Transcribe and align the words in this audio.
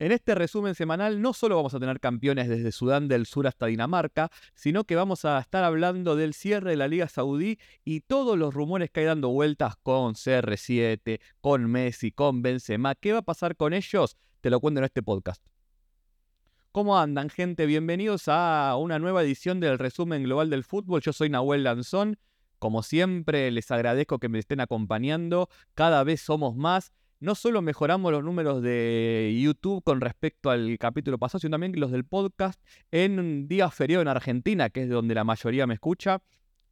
En 0.00 0.12
este 0.12 0.36
resumen 0.36 0.76
semanal 0.76 1.20
no 1.20 1.32
solo 1.32 1.56
vamos 1.56 1.74
a 1.74 1.80
tener 1.80 1.98
campeones 1.98 2.48
desde 2.48 2.70
Sudán 2.70 3.08
del 3.08 3.26
Sur 3.26 3.48
hasta 3.48 3.66
Dinamarca, 3.66 4.30
sino 4.54 4.84
que 4.84 4.94
vamos 4.94 5.24
a 5.24 5.40
estar 5.40 5.64
hablando 5.64 6.14
del 6.14 6.34
cierre 6.34 6.70
de 6.70 6.76
la 6.76 6.86
Liga 6.86 7.08
Saudí 7.08 7.58
y 7.84 8.02
todos 8.02 8.38
los 8.38 8.54
rumores 8.54 8.90
que 8.90 9.00
hay 9.00 9.06
dando 9.06 9.30
vueltas 9.30 9.74
con 9.82 10.14
CR7, 10.14 11.20
con 11.40 11.68
Messi, 11.68 12.12
con 12.12 12.42
Benzema. 12.42 12.94
¿Qué 12.94 13.12
va 13.12 13.18
a 13.18 13.22
pasar 13.22 13.56
con 13.56 13.72
ellos? 13.72 14.16
Te 14.40 14.50
lo 14.50 14.60
cuento 14.60 14.78
en 14.78 14.84
este 14.84 15.02
podcast. 15.02 15.44
¿Cómo 16.70 16.96
andan, 16.96 17.28
gente? 17.28 17.66
Bienvenidos 17.66 18.28
a 18.28 18.76
una 18.78 19.00
nueva 19.00 19.24
edición 19.24 19.58
del 19.58 19.80
resumen 19.80 20.22
global 20.22 20.48
del 20.48 20.62
fútbol. 20.62 21.00
Yo 21.00 21.12
soy 21.12 21.28
Nahuel 21.28 21.64
Lanzón. 21.64 22.20
Como 22.60 22.84
siempre, 22.84 23.50
les 23.50 23.68
agradezco 23.72 24.20
que 24.20 24.28
me 24.28 24.38
estén 24.38 24.60
acompañando. 24.60 25.48
Cada 25.74 26.04
vez 26.04 26.20
somos 26.20 26.54
más 26.54 26.92
no 27.20 27.34
solo 27.34 27.62
mejoramos 27.62 28.12
los 28.12 28.22
números 28.22 28.62
de 28.62 29.36
YouTube 29.40 29.82
con 29.82 30.00
respecto 30.00 30.50
al 30.50 30.78
capítulo 30.78 31.18
pasado, 31.18 31.40
sino 31.40 31.52
también 31.52 31.78
los 31.78 31.90
del 31.90 32.04
podcast 32.04 32.60
en 32.90 33.18
un 33.18 33.48
día 33.48 33.70
feriado 33.70 34.02
en 34.02 34.08
Argentina, 34.08 34.70
que 34.70 34.82
es 34.82 34.88
donde 34.88 35.14
la 35.14 35.24
mayoría 35.24 35.66
me 35.66 35.74
escucha, 35.74 36.22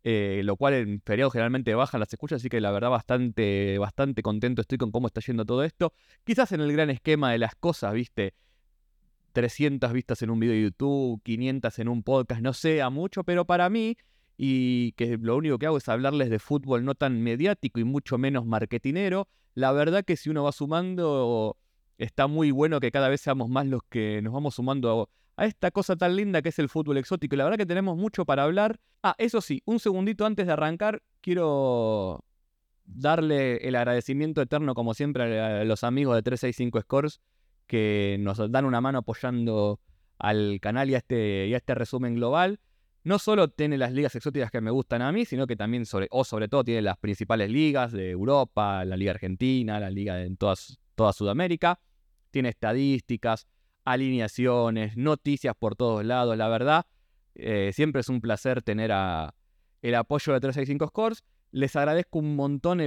eh, 0.04 0.42
lo 0.44 0.56
cual 0.56 0.74
en 0.74 1.02
feriado 1.04 1.30
generalmente 1.30 1.74
bajan 1.74 1.98
las 1.98 2.12
escuchas, 2.12 2.40
así 2.40 2.48
que 2.48 2.60
la 2.60 2.70
verdad 2.70 2.90
bastante, 2.90 3.76
bastante 3.78 4.22
contento 4.22 4.60
estoy 4.60 4.78
con 4.78 4.92
cómo 4.92 5.08
está 5.08 5.20
yendo 5.20 5.44
todo 5.44 5.64
esto. 5.64 5.92
Quizás 6.24 6.52
en 6.52 6.60
el 6.60 6.72
gran 6.72 6.90
esquema 6.90 7.32
de 7.32 7.38
las 7.38 7.56
cosas, 7.56 7.92
viste, 7.92 8.34
300 9.32 9.92
vistas 9.92 10.22
en 10.22 10.30
un 10.30 10.38
video 10.38 10.54
de 10.54 10.62
YouTube, 10.62 11.20
500 11.24 11.78
en 11.80 11.88
un 11.88 12.02
podcast, 12.04 12.40
no 12.40 12.52
sea 12.52 12.88
mucho, 12.88 13.24
pero 13.24 13.44
para 13.46 13.68
mí 13.68 13.96
y 14.36 14.92
que 14.92 15.16
lo 15.16 15.36
único 15.36 15.58
que 15.58 15.66
hago 15.66 15.78
es 15.78 15.88
hablarles 15.88 16.30
de 16.30 16.38
fútbol 16.38 16.84
no 16.84 16.94
tan 16.94 17.22
mediático 17.22 17.80
y 17.80 17.84
mucho 17.84 18.18
menos 18.18 18.44
marketinero, 18.44 19.28
la 19.54 19.72
verdad 19.72 20.04
que 20.04 20.16
si 20.16 20.28
uno 20.28 20.44
va 20.44 20.52
sumando, 20.52 21.56
está 21.96 22.26
muy 22.26 22.50
bueno 22.50 22.78
que 22.80 22.90
cada 22.90 23.08
vez 23.08 23.22
seamos 23.22 23.48
más 23.48 23.66
los 23.66 23.82
que 23.88 24.20
nos 24.22 24.32
vamos 24.32 24.54
sumando 24.56 25.08
a, 25.36 25.46
esta 25.46 25.70
cosa 25.70 25.96
tan 25.96 26.16
linda 26.16 26.42
que 26.42 26.50
es 26.50 26.58
el 26.58 26.68
fútbol 26.68 26.98
exótico. 26.98 27.34
Y 27.34 27.38
la 27.38 27.44
verdad 27.44 27.58
que 27.58 27.66
tenemos 27.66 27.96
mucho 27.96 28.24
para 28.24 28.44
hablar. 28.44 28.78
Ah, 29.02 29.14
eso 29.18 29.40
sí, 29.40 29.62
un 29.64 29.80
segundito 29.80 30.26
antes 30.26 30.46
de 30.46 30.52
arrancar, 30.52 31.02
quiero 31.20 32.24
darle 32.84 33.56
el 33.56 33.76
agradecimiento 33.76 34.40
eterno, 34.42 34.74
como 34.74 34.94
siempre, 34.94 35.40
a 35.40 35.64
los 35.64 35.84
amigos 35.84 36.16
de 36.16 36.22
365 36.22 36.80
Scores 36.82 37.20
que 37.66 38.16
nos 38.20 38.38
dan 38.50 38.64
una 38.64 38.80
mano 38.80 38.98
apoyando 38.98 39.80
al 40.18 40.58
canal 40.60 40.88
y 40.88 40.94
a 40.94 40.98
este, 40.98 41.46
y 41.48 41.54
a 41.54 41.56
este 41.56 41.74
resumen 41.74 42.14
global 42.14 42.60
no 43.06 43.20
solo 43.20 43.46
tiene 43.46 43.78
las 43.78 43.92
ligas 43.92 44.16
exóticas 44.16 44.50
que 44.50 44.60
me 44.60 44.72
gustan 44.72 45.00
a 45.00 45.12
mí, 45.12 45.24
sino 45.24 45.46
que 45.46 45.54
también, 45.54 45.86
sobre, 45.86 46.08
o 46.10 46.24
sobre 46.24 46.48
todo, 46.48 46.64
tiene 46.64 46.82
las 46.82 46.98
principales 46.98 47.48
ligas 47.48 47.92
de 47.92 48.10
Europa, 48.10 48.84
la 48.84 48.96
Liga 48.96 49.12
Argentina, 49.12 49.78
la 49.78 49.90
Liga 49.90 50.24
en 50.24 50.36
toda 50.36 51.12
Sudamérica. 51.12 51.78
Tiene 52.32 52.48
estadísticas, 52.48 53.46
alineaciones, 53.84 54.96
noticias 54.96 55.54
por 55.56 55.76
todos 55.76 56.04
lados. 56.04 56.36
La 56.36 56.48
verdad, 56.48 56.86
eh, 57.36 57.70
siempre 57.72 58.00
es 58.00 58.08
un 58.08 58.20
placer 58.20 58.60
tener 58.62 58.90
el 58.90 59.94
apoyo 59.94 60.32
de 60.32 60.40
365 60.40 60.88
Scores. 60.88 61.22
Les 61.52 61.76
agradezco 61.76 62.18
un 62.18 62.34
montón 62.34 62.80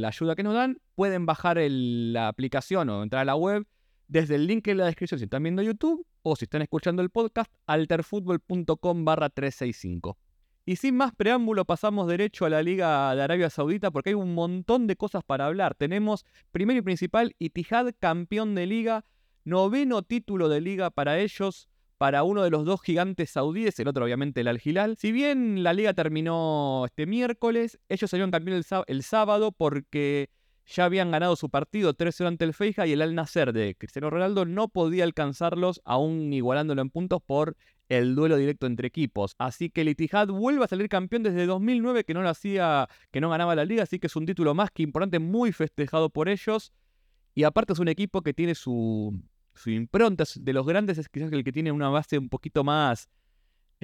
la 0.00 0.06
ayuda 0.06 0.36
que 0.36 0.44
nos 0.44 0.54
dan. 0.54 0.78
Pueden 0.94 1.26
bajar 1.26 1.58
la 1.58 2.28
aplicación 2.28 2.90
o 2.90 3.02
entrar 3.02 3.22
a 3.22 3.24
la 3.24 3.34
web 3.34 3.66
desde 4.08 4.36
el 4.36 4.46
link 4.46 4.68
en 4.68 4.78
la 4.78 4.86
descripción 4.86 5.18
si 5.18 5.24
están 5.24 5.42
viendo 5.42 5.62
YouTube 5.62 6.06
o 6.22 6.36
si 6.36 6.44
están 6.44 6.62
escuchando 6.62 7.02
el 7.02 7.10
podcast, 7.10 7.52
alterfutbol.com 7.66 9.04
barra 9.04 9.30
365. 9.30 10.18
Y 10.66 10.76
sin 10.76 10.96
más 10.96 11.14
preámbulo 11.14 11.66
pasamos 11.66 12.08
derecho 12.08 12.46
a 12.46 12.50
la 12.50 12.62
Liga 12.62 13.14
de 13.14 13.22
Arabia 13.22 13.50
Saudita 13.50 13.90
porque 13.90 14.10
hay 14.10 14.14
un 14.14 14.34
montón 14.34 14.86
de 14.86 14.96
cosas 14.96 15.22
para 15.22 15.46
hablar. 15.46 15.74
Tenemos 15.74 16.24
primero 16.52 16.78
y 16.78 16.82
principal 16.82 17.36
Itihad 17.38 17.92
campeón 17.98 18.54
de 18.54 18.66
liga, 18.66 19.04
noveno 19.44 20.02
título 20.02 20.48
de 20.48 20.62
liga 20.62 20.90
para 20.90 21.18
ellos, 21.18 21.68
para 21.98 22.22
uno 22.22 22.42
de 22.42 22.50
los 22.50 22.64
dos 22.64 22.80
gigantes 22.80 23.30
saudíes, 23.30 23.78
el 23.78 23.88
otro 23.88 24.04
obviamente 24.04 24.40
el 24.40 24.48
Al-Hilal. 24.48 24.96
Si 24.96 25.12
bien 25.12 25.62
la 25.62 25.74
liga 25.74 25.92
terminó 25.92 26.84
este 26.86 27.04
miércoles, 27.06 27.78
ellos 27.90 28.10
salieron 28.10 28.30
campeón 28.30 28.62
el 28.86 29.02
sábado 29.02 29.52
porque 29.52 30.30
ya 30.66 30.84
habían 30.84 31.10
ganado 31.10 31.36
su 31.36 31.50
partido 31.50 31.94
3-0 31.94 32.26
ante 32.26 32.44
el 32.44 32.54
Feija 32.54 32.86
y 32.86 32.92
el 32.92 33.02
Al 33.02 33.14
Nasser 33.14 33.52
de 33.52 33.74
Cristiano 33.74 34.10
Ronaldo 34.10 34.44
no 34.44 34.68
podía 34.68 35.04
alcanzarlos, 35.04 35.80
aún 35.84 36.32
igualándolo 36.32 36.82
en 36.82 36.90
puntos 36.90 37.20
por 37.24 37.56
el 37.88 38.14
duelo 38.14 38.36
directo 38.36 38.66
entre 38.66 38.88
equipos. 38.88 39.34
Así 39.38 39.70
que 39.70 39.82
el 39.82 39.90
Itihad 39.90 40.28
vuelve 40.28 40.64
a 40.64 40.68
salir 40.68 40.88
campeón 40.88 41.22
desde 41.22 41.46
2009 41.46 42.04
que 42.04 42.14
no 42.14 42.22
lo 42.22 42.28
hacía, 42.28 42.88
que 43.10 43.20
no 43.20 43.28
ganaba 43.28 43.54
la 43.54 43.64
liga, 43.64 43.82
así 43.82 43.98
que 43.98 44.06
es 44.06 44.16
un 44.16 44.26
título 44.26 44.54
más 44.54 44.70
que 44.70 44.82
importante, 44.82 45.18
muy 45.18 45.52
festejado 45.52 46.10
por 46.10 46.28
ellos. 46.28 46.72
Y 47.34 47.44
aparte 47.44 47.72
es 47.72 47.78
un 47.78 47.88
equipo 47.88 48.22
que 48.22 48.32
tiene 48.32 48.54
su, 48.54 49.20
su 49.54 49.70
impronta, 49.70 50.24
de 50.36 50.52
los 50.52 50.66
grandes 50.66 50.98
es 50.98 51.08
quizás 51.08 51.32
el 51.32 51.44
que 51.44 51.52
tiene 51.52 51.72
una 51.72 51.88
base 51.88 52.18
un 52.18 52.28
poquito 52.28 52.64
más 52.64 53.08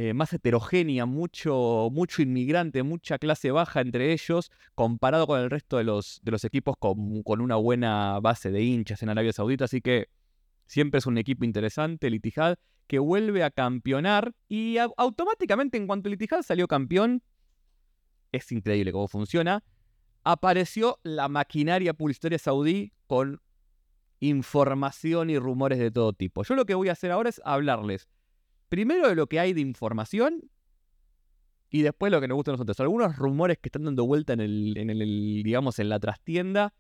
eh, 0.03 0.15
más 0.15 0.33
heterogénea, 0.33 1.05
mucho, 1.05 1.91
mucho 1.93 2.23
inmigrante, 2.23 2.83
mucha 2.83 3.19
clase 3.19 3.51
baja 3.51 3.83
entre 3.83 4.15
ellos, 4.15 4.51
comparado 4.75 5.27
con 5.27 5.39
el 5.39 5.51
resto 5.51 5.77
de 5.77 5.85
los, 5.85 6.21
de 6.23 6.31
los 6.31 6.43
equipos 6.47 6.77
con, 6.79 7.23
una 7.43 7.57
buena 7.57 8.19
base 8.19 8.51
de 8.51 8.63
hinchas 8.63 9.03
en 9.03 9.11
Arabia 9.11 9.35
Saudita. 9.35 9.67
Así 9.67 9.83
que 9.83 10.09
siempre 10.65 11.01
es 11.01 11.07
un 11.07 11.19
equipo 11.19 11.45
interesante, 11.45 12.07
el 12.07 12.15
Itihad, 12.15 12.57
que 12.87 12.99
vuelve 12.99 13.45
a 13.45 13.51
campeonar 13.51 14.33
y 14.49 14.79
automáticamente 14.79 15.77
en 15.77 15.87
cuanto 15.87 16.09
el 16.09 16.19
salió 16.45 16.67
campeón, 16.67 17.23
es 18.33 18.51
increíble 18.53 18.93
cómo 18.93 19.07
funciona, 19.07 19.63
apareció 20.25 20.99
la 21.03 21.29
maquinaria 21.29 21.93
publicitaria 21.93 22.39
saudí 22.39 22.95
con 23.07 23.39
información 24.21 25.29
y 25.29 25.37
rumores 25.37 25.79
de 25.79 25.91
todo 25.91 26.15
tipo. 26.15 26.43
Yo 26.43 26.55
lo 26.55 26.65
que 26.65 26.73
voy 26.73 26.89
a 26.89 26.93
hacer 26.93 27.11
ahora 27.11 27.29
es 27.29 27.43
hablarles 27.45 28.09
primero 28.71 29.09
de 29.09 29.15
lo 29.15 29.27
que 29.27 29.39
hay 29.39 29.53
de 29.53 29.61
información 29.61 30.51
y 31.69 31.83
después 31.83 32.11
lo 32.11 32.21
que 32.21 32.29
nos 32.29 32.37
gusta 32.37 32.53
a 32.53 32.55
nosotros. 32.55 32.81
Algunos 32.81 33.17
rumores 33.17 33.59
que 33.59 33.69
están 33.69 33.85
dando 33.85 34.07
vuelta 34.07 34.33
en 34.33 34.41
el, 34.41 34.79
en 34.79 34.89
el 34.89 35.43
digamos, 35.45 35.79
en 35.79 35.91
la 35.91 36.01
trastienda, 36.01 36.73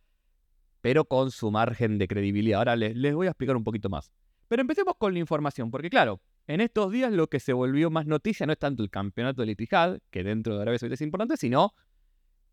pero 0.80 1.04
con 1.04 1.30
su 1.30 1.50
margen 1.50 1.98
de 1.98 2.08
credibilidad. 2.08 2.60
Ahora 2.60 2.76
les, 2.76 2.96
les 2.96 3.14
voy 3.14 3.26
a 3.26 3.30
explicar 3.30 3.56
un 3.56 3.64
poquito 3.64 3.90
más. 3.90 4.10
Pero 4.48 4.62
empecemos 4.62 4.94
con 4.96 5.12
la 5.12 5.18
información, 5.18 5.70
porque 5.70 5.90
claro, 5.90 6.22
en 6.46 6.60
estos 6.60 6.90
días 6.90 7.12
lo 7.12 7.28
que 7.28 7.38
se 7.38 7.52
volvió 7.52 7.90
más 7.90 8.06
noticia 8.06 8.46
no 8.46 8.52
es 8.52 8.58
tanto 8.58 8.82
el 8.82 8.90
campeonato 8.90 9.42
del 9.42 9.50
Itihad, 9.50 10.00
que 10.10 10.24
dentro 10.24 10.56
de 10.56 10.62
Arabia 10.62 10.78
Saudita 10.78 10.94
es 10.94 11.02
importante, 11.02 11.36
sino 11.36 11.74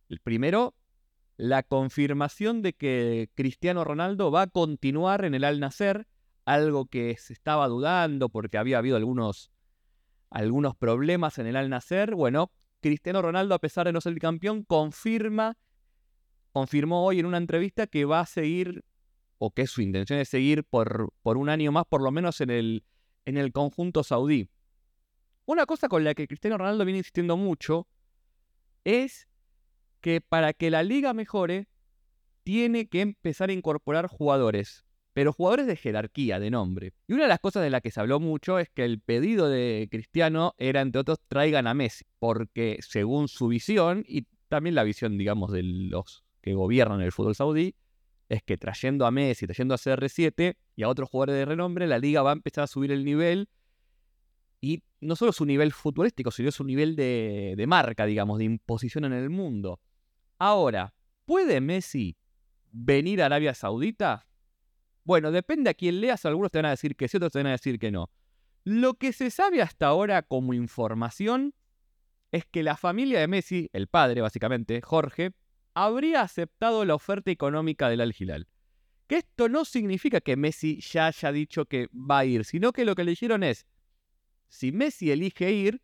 el 0.09 0.19
primero, 0.19 0.75
la 1.37 1.63
confirmación 1.63 2.61
de 2.61 2.73
que 2.73 3.29
Cristiano 3.33 3.83
Ronaldo 3.83 4.31
va 4.31 4.43
a 4.43 4.47
continuar 4.47 5.25
en 5.25 5.33
el 5.33 5.43
Al 5.43 5.59
Nasser 5.59 6.07
algo 6.47 6.85
que 6.85 7.17
se 7.17 7.33
estaba 7.33 7.67
dudando 7.67 8.29
porque 8.29 8.57
había 8.57 8.77
habido 8.77 8.95
algunos, 8.95 9.51
algunos 10.29 10.77
problemas 10.77 11.37
en 11.39 11.47
el 11.47 11.57
Al 11.57 11.69
Nacer. 11.69 12.15
Bueno, 12.15 12.53
Cristiano 12.79 13.21
Ronaldo, 13.21 13.53
a 13.53 13.59
pesar 13.59 13.85
de 13.85 13.91
no 13.91 13.99
ser 13.99 14.13
el 14.13 14.19
campeón, 14.19 14.63
confirma, 14.63 15.57
confirmó 16.53 17.05
hoy 17.05 17.19
en 17.19 17.25
una 17.25 17.37
entrevista 17.37 17.85
que 17.85 18.05
va 18.05 18.21
a 18.21 18.25
seguir, 18.25 18.85
o 19.39 19.51
que 19.51 19.67
su 19.67 19.81
intención 19.81 20.19
es 20.19 20.29
seguir 20.29 20.63
por, 20.63 21.11
por 21.21 21.35
un 21.35 21.49
año 21.49 21.73
más, 21.73 21.85
por 21.85 22.01
lo 22.01 22.11
menos 22.11 22.39
en 22.39 22.49
el, 22.49 22.85
en 23.25 23.35
el 23.35 23.51
conjunto 23.51 24.05
saudí. 24.05 24.49
Una 25.45 25.65
cosa 25.65 25.89
con 25.89 26.05
la 26.05 26.13
que 26.13 26.27
Cristiano 26.27 26.57
Ronaldo 26.57 26.85
viene 26.85 26.99
insistiendo 26.99 27.35
mucho 27.35 27.89
es 28.85 29.27
que 29.99 30.21
para 30.21 30.53
que 30.53 30.71
la 30.71 30.81
liga 30.81 31.13
mejore, 31.13 31.67
tiene 32.43 32.87
que 32.87 33.01
empezar 33.01 33.49
a 33.49 33.53
incorporar 33.53 34.07
jugadores 34.07 34.86
pero 35.17 35.33
jugadores 35.33 35.65
de 35.65 35.75
jerarquía, 35.75 36.39
de 36.39 36.51
nombre. 36.51 36.93
Y 37.07 37.13
una 37.13 37.23
de 37.23 37.29
las 37.29 37.39
cosas 37.39 37.63
de 37.63 37.71
las 37.71 37.81
que 37.81 37.89
se 37.89 37.99
habló 37.99 38.19
mucho 38.19 38.59
es 38.59 38.69
que 38.69 38.85
el 38.85 38.99
pedido 38.99 39.49
de 39.49 39.87
Cristiano 39.89 40.53
era, 40.59 40.81
entre 40.81 41.01
otros, 41.01 41.17
traigan 41.27 41.65
a 41.65 41.73
Messi, 41.73 42.05
porque 42.19 42.77
según 42.81 43.27
su 43.27 43.47
visión, 43.47 44.05
y 44.07 44.27
también 44.47 44.75
la 44.75 44.83
visión, 44.83 45.17
digamos, 45.17 45.51
de 45.51 45.63
los 45.63 46.23
que 46.39 46.53
gobiernan 46.53 47.01
el 47.01 47.11
fútbol 47.11 47.33
saudí, 47.33 47.73
es 48.29 48.43
que 48.43 48.57
trayendo 48.57 49.07
a 49.07 49.11
Messi, 49.11 49.47
trayendo 49.47 49.73
a 49.73 49.79
CR7 49.79 50.55
y 50.75 50.83
a 50.83 50.87
otros 50.87 51.09
jugadores 51.09 51.33
de 51.33 51.45
renombre, 51.45 51.87
la 51.87 51.97
liga 51.97 52.21
va 52.21 52.29
a 52.29 52.33
empezar 52.33 52.65
a 52.65 52.67
subir 52.67 52.91
el 52.91 53.03
nivel. 53.03 53.49
Y 54.61 54.83
no 55.01 55.15
solo 55.15 55.31
su 55.31 55.47
nivel 55.47 55.71
futbolístico, 55.71 56.29
sino 56.29 56.51
su 56.51 56.63
nivel 56.63 56.95
de, 56.95 57.55
de 57.57 57.65
marca, 57.65 58.05
digamos, 58.05 58.37
de 58.37 58.43
imposición 58.43 59.03
en 59.03 59.13
el 59.13 59.31
mundo. 59.31 59.79
Ahora, 60.37 60.93
¿puede 61.25 61.59
Messi 61.59 62.17
venir 62.71 63.23
a 63.23 63.25
Arabia 63.25 63.55
Saudita? 63.55 64.27
Bueno, 65.07 65.31
depende 65.31 65.69
a 65.69 65.73
quién 65.73 66.01
leas, 66.01 66.25
algunos 66.25 66.51
te 66.51 66.57
van 66.57 66.65
a 66.65 66.71
decir 66.71 66.97
que 66.97 67.07
sí, 67.07 67.15
otros 67.15 67.31
te 67.31 67.39
van 67.39 67.47
a 67.47 67.51
decir 67.51 67.79
que 67.79 67.91
no. 67.91 68.11
Lo 68.65 68.95
que 68.95 69.13
se 69.13 69.31
sabe 69.31 69.61
hasta 69.61 69.87
ahora 69.87 70.21
como 70.21 70.53
información 70.53 71.53
es 72.33 72.43
que 72.43 72.61
la 72.61 72.75
familia 72.75 73.21
de 73.21 73.29
Messi, 73.29 73.69
el 73.71 73.87
padre 73.87 74.19
básicamente, 74.19 74.81
Jorge, 74.81 75.31
habría 75.73 76.23
aceptado 76.23 76.83
la 76.83 76.93
oferta 76.93 77.31
económica 77.31 77.87
del 77.87 78.01
Al-Hilal. 78.01 78.49
Que 79.07 79.19
esto 79.19 79.47
no 79.47 79.63
significa 79.63 80.19
que 80.19 80.35
Messi 80.35 80.81
ya 80.81 81.07
haya 81.07 81.31
dicho 81.31 81.63
que 81.67 81.87
va 81.93 82.19
a 82.19 82.25
ir, 82.25 82.43
sino 82.43 82.73
que 82.73 82.83
lo 82.83 82.93
que 82.93 83.05
le 83.05 83.11
dijeron 83.11 83.43
es, 83.43 83.65
si 84.49 84.73
Messi 84.73 85.09
elige 85.09 85.53
ir, 85.53 85.81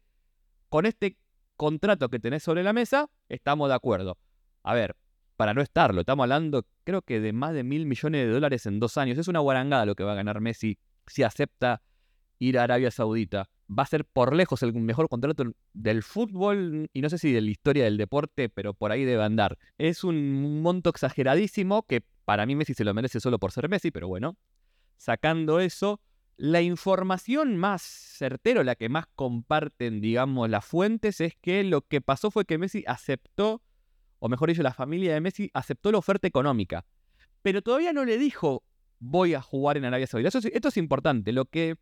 con 0.67 0.85
este 0.85 1.17
contrato 1.55 2.09
que 2.09 2.19
tenés 2.19 2.43
sobre 2.43 2.61
la 2.61 2.73
mesa, 2.73 3.09
estamos 3.29 3.69
de 3.69 3.75
acuerdo. 3.75 4.17
A 4.63 4.73
ver, 4.73 4.97
para 5.35 5.53
no 5.53 5.61
estarlo. 5.61 6.01
Estamos 6.01 6.23
hablando, 6.23 6.65
creo 6.83 7.01
que 7.01 7.19
de 7.19 7.33
más 7.33 7.53
de 7.53 7.63
mil 7.63 7.85
millones 7.85 8.25
de 8.25 8.31
dólares 8.31 8.65
en 8.65 8.79
dos 8.79 8.97
años. 8.97 9.17
Es 9.17 9.27
una 9.27 9.39
guarangada 9.39 9.85
lo 9.85 9.95
que 9.95 10.03
va 10.03 10.13
a 10.13 10.15
ganar 10.15 10.41
Messi 10.41 10.77
si 11.07 11.23
acepta 11.23 11.81
ir 12.39 12.57
a 12.57 12.63
Arabia 12.63 12.91
Saudita. 12.91 13.49
Va 13.69 13.83
a 13.83 13.87
ser 13.87 14.05
por 14.05 14.35
lejos 14.35 14.61
el 14.61 14.73
mejor 14.73 15.07
contrato 15.09 15.45
del 15.73 16.03
fútbol 16.03 16.89
y 16.93 17.01
no 17.01 17.09
sé 17.09 17.17
si 17.17 17.31
de 17.31 17.41
la 17.41 17.49
historia 17.49 17.85
del 17.85 17.97
deporte, 17.97 18.49
pero 18.49 18.73
por 18.73 18.91
ahí 18.91 19.05
debe 19.05 19.23
andar. 19.23 19.57
Es 19.77 20.03
un 20.03 20.61
monto 20.61 20.89
exageradísimo 20.89 21.83
que 21.83 22.03
para 22.25 22.45
mí 22.45 22.55
Messi 22.55 22.73
se 22.73 22.83
lo 22.83 22.93
merece 22.93 23.19
solo 23.19 23.39
por 23.39 23.51
ser 23.51 23.69
Messi, 23.69 23.91
pero 23.91 24.07
bueno, 24.07 24.37
sacando 24.97 25.59
eso, 25.59 26.01
la 26.37 26.61
información 26.61 27.57
más 27.57 27.81
certera, 27.81 28.63
la 28.63 28.75
que 28.75 28.89
más 28.89 29.05
comparten, 29.15 30.01
digamos, 30.01 30.49
las 30.49 30.65
fuentes, 30.65 31.21
es 31.21 31.35
que 31.41 31.63
lo 31.63 31.81
que 31.81 32.01
pasó 32.01 32.31
fue 32.31 32.45
que 32.45 32.57
Messi 32.57 32.83
aceptó, 32.87 33.61
o 34.23 34.29
mejor 34.29 34.47
dicho, 34.47 34.63
la 34.63 34.73
familia 34.73 35.13
de 35.13 35.19
Messi 35.19 35.51
aceptó 35.53 35.91
la 35.91 35.97
oferta 35.97 36.25
económica. 36.25 36.85
Pero 37.41 37.61
todavía 37.61 37.91
no 37.91 38.05
le 38.05 38.17
dijo, 38.17 38.63
voy 38.97 39.33
a 39.33 39.41
jugar 39.41 39.75
en 39.75 39.83
Arabia 39.83 40.07
Saudita. 40.07 40.29
esto 40.29 40.67
es 40.69 40.77
importante. 40.77 41.33
Lo 41.33 41.43
que 41.43 41.75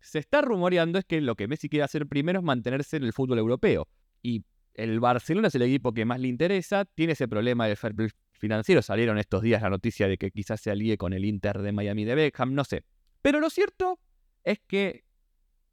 se 0.00 0.20
está 0.20 0.40
rumoreando 0.40 0.98
es 0.98 1.04
que 1.04 1.20
lo 1.20 1.34
que 1.34 1.46
Messi 1.46 1.68
quiere 1.68 1.82
hacer 1.82 2.06
primero 2.06 2.38
es 2.38 2.44
mantenerse 2.46 2.96
en 2.96 3.02
el 3.02 3.12
fútbol 3.12 3.40
europeo. 3.40 3.86
Y 4.22 4.42
el 4.72 5.00
Barcelona 5.00 5.48
es 5.48 5.54
el 5.54 5.60
equipo 5.60 5.92
que 5.92 6.06
más 6.06 6.18
le 6.18 6.28
interesa, 6.28 6.86
tiene 6.86 7.12
ese 7.12 7.28
problema 7.28 7.68
de 7.68 7.76
fair 7.76 7.94
financiero. 8.32 8.80
Salieron 8.80 9.18
estos 9.18 9.42
días 9.42 9.60
la 9.60 9.68
noticia 9.68 10.08
de 10.08 10.16
que 10.16 10.30
quizás 10.30 10.62
se 10.62 10.70
alíe 10.70 10.96
con 10.96 11.12
el 11.12 11.26
Inter 11.26 11.60
de 11.60 11.72
Miami 11.72 12.06
de 12.06 12.14
Beckham, 12.14 12.54
no 12.54 12.64
sé. 12.64 12.84
Pero 13.20 13.38
lo 13.38 13.50
cierto 13.50 14.00
es 14.44 14.60
que 14.66 15.04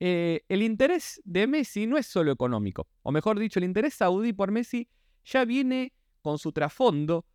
eh, 0.02 0.42
el 0.50 0.64
interés 0.64 1.22
de 1.24 1.48
Messi 1.48 1.88
no 1.88 1.98
es 1.98 2.08
solo 2.08 2.34
económico. 2.34 2.90
O 3.04 3.14
mejor 3.14 3.40
dicho, 3.40 3.58
el 3.58 3.64
interés 3.64 3.94
saudí 3.94 4.34
por 4.34 4.52
Messi 4.52 4.90
ya 5.26 5.46
viene 5.46 5.94
con 6.22 6.38
su 6.38 6.52
trasfondo, 6.52 7.26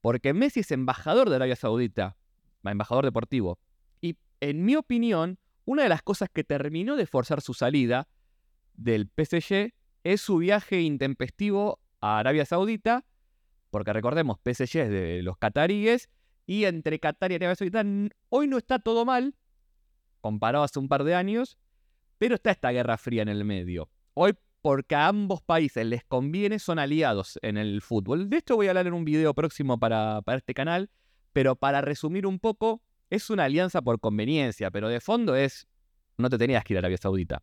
porque 0.00 0.34
Messi 0.34 0.60
es 0.60 0.70
embajador 0.70 1.30
de 1.30 1.36
Arabia 1.36 1.56
Saudita, 1.56 2.16
embajador 2.62 3.04
deportivo. 3.04 3.58
Y 4.00 4.16
en 4.40 4.64
mi 4.64 4.76
opinión, 4.76 5.38
una 5.64 5.82
de 5.82 5.88
las 5.88 6.02
cosas 6.02 6.28
que 6.32 6.44
terminó 6.44 6.96
de 6.96 7.06
forzar 7.06 7.40
su 7.40 7.54
salida 7.54 8.08
del 8.74 9.08
PSG 9.08 9.72
es 10.04 10.20
su 10.20 10.38
viaje 10.38 10.82
intempestivo 10.82 11.80
a 12.00 12.18
Arabia 12.18 12.44
Saudita, 12.44 13.04
porque 13.70 13.92
recordemos, 13.92 14.38
PSG 14.44 14.78
es 14.78 14.90
de 14.90 15.22
los 15.22 15.38
cataríes, 15.38 16.10
y 16.46 16.64
entre 16.64 16.98
Qatar 16.98 17.32
y 17.32 17.36
Arabia 17.36 17.56
Saudita 17.56 17.84
hoy 18.28 18.46
no 18.46 18.58
está 18.58 18.78
todo 18.78 19.04
mal, 19.04 19.34
comparado 20.20 20.64
hace 20.64 20.78
un 20.78 20.88
par 20.88 21.04
de 21.04 21.14
años, 21.14 21.58
pero 22.18 22.34
está 22.34 22.50
esta 22.50 22.70
guerra 22.70 22.98
fría 22.98 23.22
en 23.22 23.28
el 23.28 23.44
medio. 23.44 23.90
Hoy, 24.12 24.34
porque 24.64 24.94
a 24.94 25.08
ambos 25.08 25.42
países 25.42 25.84
les 25.84 26.04
conviene, 26.04 26.58
son 26.58 26.78
aliados 26.78 27.38
en 27.42 27.58
el 27.58 27.82
fútbol. 27.82 28.30
De 28.30 28.38
esto 28.38 28.56
voy 28.56 28.66
a 28.66 28.70
hablar 28.70 28.86
en 28.86 28.94
un 28.94 29.04
video 29.04 29.34
próximo 29.34 29.78
para, 29.78 30.22
para 30.22 30.38
este 30.38 30.54
canal, 30.54 30.88
pero 31.34 31.54
para 31.54 31.82
resumir 31.82 32.26
un 32.26 32.38
poco, 32.38 32.80
es 33.10 33.28
una 33.28 33.44
alianza 33.44 33.82
por 33.82 34.00
conveniencia, 34.00 34.70
pero 34.70 34.88
de 34.88 35.02
fondo 35.02 35.36
es, 35.36 35.68
no 36.16 36.30
te 36.30 36.38
tenías 36.38 36.64
que 36.64 36.72
ir 36.72 36.78
a 36.78 36.80
Arabia 36.80 36.96
Saudita. 36.96 37.42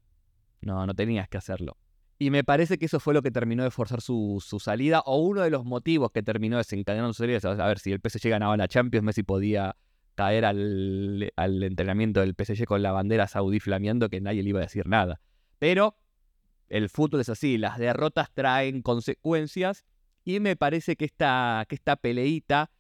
No, 0.62 0.88
no 0.88 0.96
tenías 0.96 1.30
que 1.30 1.38
hacerlo. 1.38 1.78
Y 2.18 2.32
me 2.32 2.44
parece 2.44 2.80
que 2.80 2.88
eso 2.88 3.00
fue 3.00 3.14
lo 3.14 3.22
que 3.22 3.30
terminó 3.30 3.64
de 3.64 3.70
forzar 3.70 4.02
su, 4.02 4.44
salida, 4.60 5.02
o 5.06 5.20
uno 5.20 5.42
de 5.42 5.52
los 5.52 5.64
motivos 5.64 6.10
que 6.10 6.24
terminó 6.24 6.58
desencadenando 6.58 7.14
su 7.14 7.22
salida. 7.22 7.38
A 7.64 7.68
ver, 7.68 7.78
si 7.78 7.92
el 7.92 8.02
PSG 8.02 8.30
ganaba 8.30 8.58
la 8.58 8.68
Champions, 8.68 9.06
Messi 9.06 9.22
podía 9.22 9.76
caer 10.16 10.44
al, 10.44 11.32
entrenamiento 11.38 12.22
del 12.22 12.34
PSG 12.34 12.66
con 12.66 12.82
la 12.82 12.92
bandera 12.92 13.28
saudí 13.28 13.60
flameando 13.60 14.10
que 14.10 14.22
nadie 14.22 14.42
le 14.42 14.50
iba 14.50 14.60
a 14.60 14.64
decir 14.64 14.88
nada. 14.88 15.22
Pero 15.60 16.01
el 16.72 16.90
fútbol 16.90 17.20
es 17.20 17.30
así, 17.30 17.58
las 17.58 17.78
derrotas 17.78 18.32
traen 18.34 18.82
consecuencias 18.82 19.86
y 20.24 20.40
me 20.40 20.56
parece 20.56 20.96
que 20.96 21.04
esta, 21.04 21.66
que 21.68 21.76
esta 21.76 21.98
peleita, 21.98 22.72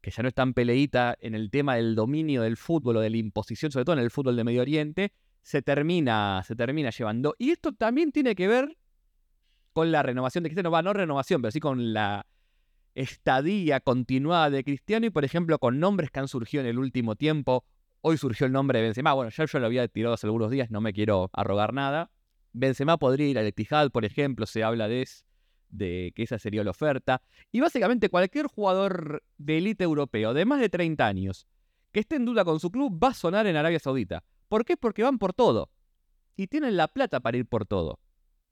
que 0.00 0.10
ya 0.10 0.22
no 0.22 0.28
es 0.28 0.34
tan 0.34 0.54
peleita 0.54 1.14
en 1.20 1.34
el 1.34 1.50
tema 1.50 1.76
del 1.76 1.94
dominio 1.94 2.40
del 2.40 2.56
fútbol 2.56 2.96
o 2.96 3.00
de 3.00 3.10
la 3.10 3.18
imposición, 3.18 3.70
sobre 3.70 3.84
todo 3.84 3.96
en 3.96 4.02
el 4.02 4.10
fútbol 4.10 4.36
de 4.36 4.44
Medio 4.44 4.62
Oriente, 4.62 5.12
se 5.42 5.60
termina, 5.60 6.42
se 6.46 6.56
termina 6.56 6.88
llevando. 6.88 7.34
Y 7.38 7.50
esto 7.50 7.72
también 7.72 8.12
tiene 8.12 8.34
que 8.34 8.48
ver 8.48 8.78
con 9.74 9.92
la 9.92 10.02
renovación 10.02 10.42
de 10.42 10.48
Cristiano, 10.48 10.70
va, 10.70 10.80
no 10.80 10.94
renovación, 10.94 11.42
pero 11.42 11.52
sí 11.52 11.60
con 11.60 11.92
la 11.92 12.26
estadía 12.94 13.80
continuada 13.80 14.48
de 14.48 14.64
Cristiano 14.64 15.04
y, 15.04 15.10
por 15.10 15.26
ejemplo, 15.26 15.58
con 15.58 15.80
nombres 15.80 16.10
que 16.10 16.20
han 16.20 16.28
surgido 16.28 16.62
en 16.62 16.70
el 16.70 16.78
último 16.78 17.14
tiempo. 17.14 17.66
Hoy 18.00 18.16
surgió 18.16 18.46
el 18.46 18.52
nombre 18.52 18.78
de 18.78 18.86
Benzema. 18.86 19.12
Bueno, 19.12 19.30
ya 19.30 19.44
yo 19.44 19.58
lo 19.58 19.66
había 19.66 19.86
tirado 19.88 20.14
hace 20.14 20.26
algunos 20.26 20.50
días, 20.50 20.70
no 20.70 20.80
me 20.80 20.94
quiero 20.94 21.28
arrogar 21.34 21.74
nada. 21.74 22.10
Benzema 22.54 22.96
podría 22.96 23.28
ir 23.28 23.38
al 23.38 23.46
Etihad, 23.46 23.90
por 23.90 24.04
ejemplo, 24.04 24.46
se 24.46 24.62
habla 24.62 24.88
de, 24.88 25.06
que 25.78 26.22
esa 26.22 26.38
sería 26.38 26.64
la 26.64 26.70
oferta. 26.70 27.20
Y 27.52 27.60
básicamente 27.60 28.08
cualquier 28.08 28.46
jugador 28.46 29.22
de 29.36 29.58
élite 29.58 29.84
europeo 29.84 30.32
de 30.32 30.44
más 30.46 30.60
de 30.60 30.70
30 30.70 31.06
años 31.06 31.46
que 31.92 32.00
esté 32.00 32.16
en 32.16 32.24
duda 32.24 32.44
con 32.44 32.58
su 32.60 32.70
club 32.70 32.98
va 33.02 33.08
a 33.08 33.14
sonar 33.14 33.46
en 33.46 33.56
Arabia 33.56 33.78
Saudita. 33.78 34.24
¿Por 34.48 34.64
qué? 34.64 34.76
Porque 34.76 35.02
van 35.02 35.18
por 35.18 35.32
todo. 35.32 35.70
Y 36.36 36.46
tienen 36.46 36.76
la 36.76 36.88
plata 36.88 37.20
para 37.20 37.36
ir 37.36 37.46
por 37.46 37.66
todo. 37.66 38.00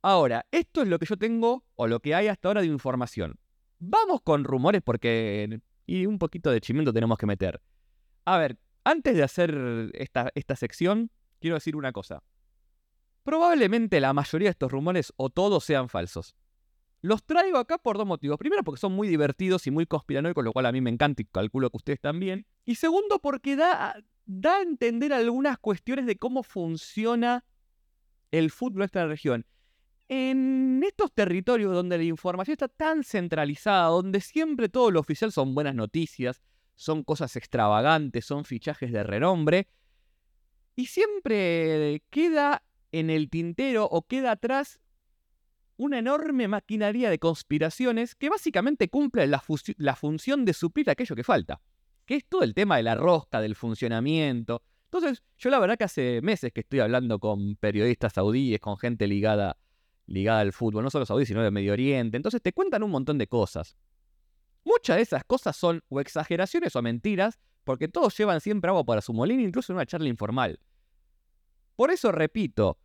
Ahora, 0.02 0.46
esto 0.50 0.82
es 0.82 0.88
lo 0.88 0.98
que 0.98 1.06
yo 1.06 1.16
tengo 1.16 1.64
o 1.76 1.86
lo 1.86 2.00
que 2.00 2.14
hay 2.14 2.26
hasta 2.28 2.48
ahora 2.48 2.60
de 2.60 2.66
información. 2.66 3.38
Vamos 3.78 4.20
con 4.22 4.44
rumores 4.44 4.82
porque... 4.82 5.60
Y 5.86 6.06
un 6.06 6.18
poquito 6.18 6.50
de 6.50 6.60
chimento 6.60 6.92
tenemos 6.92 7.18
que 7.18 7.26
meter. 7.26 7.60
A 8.24 8.38
ver, 8.38 8.58
antes 8.84 9.16
de 9.16 9.22
hacer 9.22 9.90
esta, 9.94 10.30
esta 10.34 10.56
sección, 10.56 11.10
quiero 11.40 11.54
decir 11.54 11.76
una 11.76 11.92
cosa. 11.92 12.22
Probablemente 13.22 14.00
la 14.00 14.12
mayoría 14.12 14.46
de 14.46 14.52
estos 14.52 14.70
rumores 14.70 15.12
o 15.16 15.30
todos 15.30 15.64
sean 15.64 15.88
falsos. 15.88 16.34
Los 17.00 17.24
traigo 17.24 17.58
acá 17.58 17.78
por 17.78 17.98
dos 17.98 18.06
motivos. 18.06 18.38
Primero, 18.38 18.62
porque 18.62 18.80
son 18.80 18.92
muy 18.92 19.08
divertidos 19.08 19.66
y 19.66 19.70
muy 19.70 19.86
conspiranoicos, 19.86 20.44
lo 20.44 20.52
cual 20.52 20.66
a 20.66 20.72
mí 20.72 20.80
me 20.80 20.90
encanta 20.90 21.22
y 21.22 21.24
calculo 21.24 21.70
que 21.70 21.76
ustedes 21.76 22.00
también. 22.00 22.46
Y 22.64 22.76
segundo, 22.76 23.18
porque 23.18 23.56
da, 23.56 23.96
da 24.24 24.56
a 24.56 24.62
entender 24.62 25.12
algunas 25.12 25.58
cuestiones 25.58 26.06
de 26.06 26.16
cómo 26.16 26.42
funciona 26.42 27.44
el 28.30 28.50
fútbol 28.50 28.82
en 28.82 28.84
esta 28.84 29.06
región 29.06 29.46
en 30.14 30.82
estos 30.86 31.10
territorios 31.10 31.72
donde 31.72 31.96
la 31.96 32.04
información 32.04 32.52
está 32.52 32.68
tan 32.68 33.02
centralizada, 33.02 33.86
donde 33.86 34.20
siempre 34.20 34.68
todo 34.68 34.90
lo 34.90 35.00
oficial 35.00 35.32
son 35.32 35.54
buenas 35.54 35.74
noticias, 35.74 36.42
son 36.74 37.02
cosas 37.02 37.34
extravagantes, 37.36 38.26
son 38.26 38.44
fichajes 38.44 38.92
de 38.92 39.04
renombre, 39.04 39.68
y 40.76 40.84
siempre 40.86 42.02
queda 42.10 42.62
en 42.92 43.10
el 43.10 43.30
tintero 43.30 43.84
o 43.84 44.06
queda 44.06 44.32
atrás 44.32 44.80
una 45.76 45.98
enorme 45.98 46.46
maquinaria 46.48 47.10
de 47.10 47.18
conspiraciones 47.18 48.14
que 48.14 48.28
básicamente 48.28 48.88
cumple 48.88 49.26
la, 49.26 49.96
función 49.96 50.44
de 50.44 50.52
suplir 50.52 50.88
aquello 50.90 51.16
que 51.16 51.24
falta, 51.24 51.60
que 52.06 52.16
es 52.16 52.26
todo 52.26 52.42
el 52.42 52.54
tema 52.54 52.76
de 52.76 52.84
la 52.84 52.94
rosca, 52.94 53.40
del 53.40 53.56
funcionamiento. 53.56 54.62
Entonces, 54.84 55.22
yo 55.38 55.50
la 55.50 55.58
verdad 55.58 55.76
que 55.76 55.84
hace 55.84 56.20
meses 56.22 56.52
que 56.52 56.60
estoy 56.60 56.80
hablando 56.80 57.18
con 57.18 57.56
periodistas 57.56 58.12
saudíes, 58.12 58.60
con 58.60 58.78
gente 58.78 59.06
ligada 59.06 59.56
ligada 60.06 60.40
al 60.40 60.52
fútbol, 60.52 60.84
no 60.84 60.90
solo 60.90 61.06
saudí, 61.06 61.26
sino 61.26 61.42
de 61.42 61.50
Medio 61.50 61.72
Oriente. 61.72 62.16
Entonces 62.16 62.42
te 62.42 62.52
cuentan 62.52 62.82
un 62.82 62.90
montón 62.90 63.18
de 63.18 63.26
cosas. 63.26 63.76
Muchas 64.64 64.96
de 64.96 65.02
esas 65.02 65.24
cosas 65.24 65.56
son 65.56 65.82
o 65.88 66.00
exageraciones 66.00 66.76
o 66.76 66.82
mentiras, 66.82 67.38
porque 67.64 67.88
todos 67.88 68.16
llevan 68.16 68.40
siempre 68.40 68.68
agua 68.68 68.84
para 68.84 69.00
su 69.00 69.12
molino, 69.12 69.42
incluso 69.42 69.72
en 69.72 69.76
una 69.76 69.86
charla 69.86 70.08
informal. 70.08 70.60
Por 71.76 71.90
eso 71.90 72.12
repito, 72.12 72.78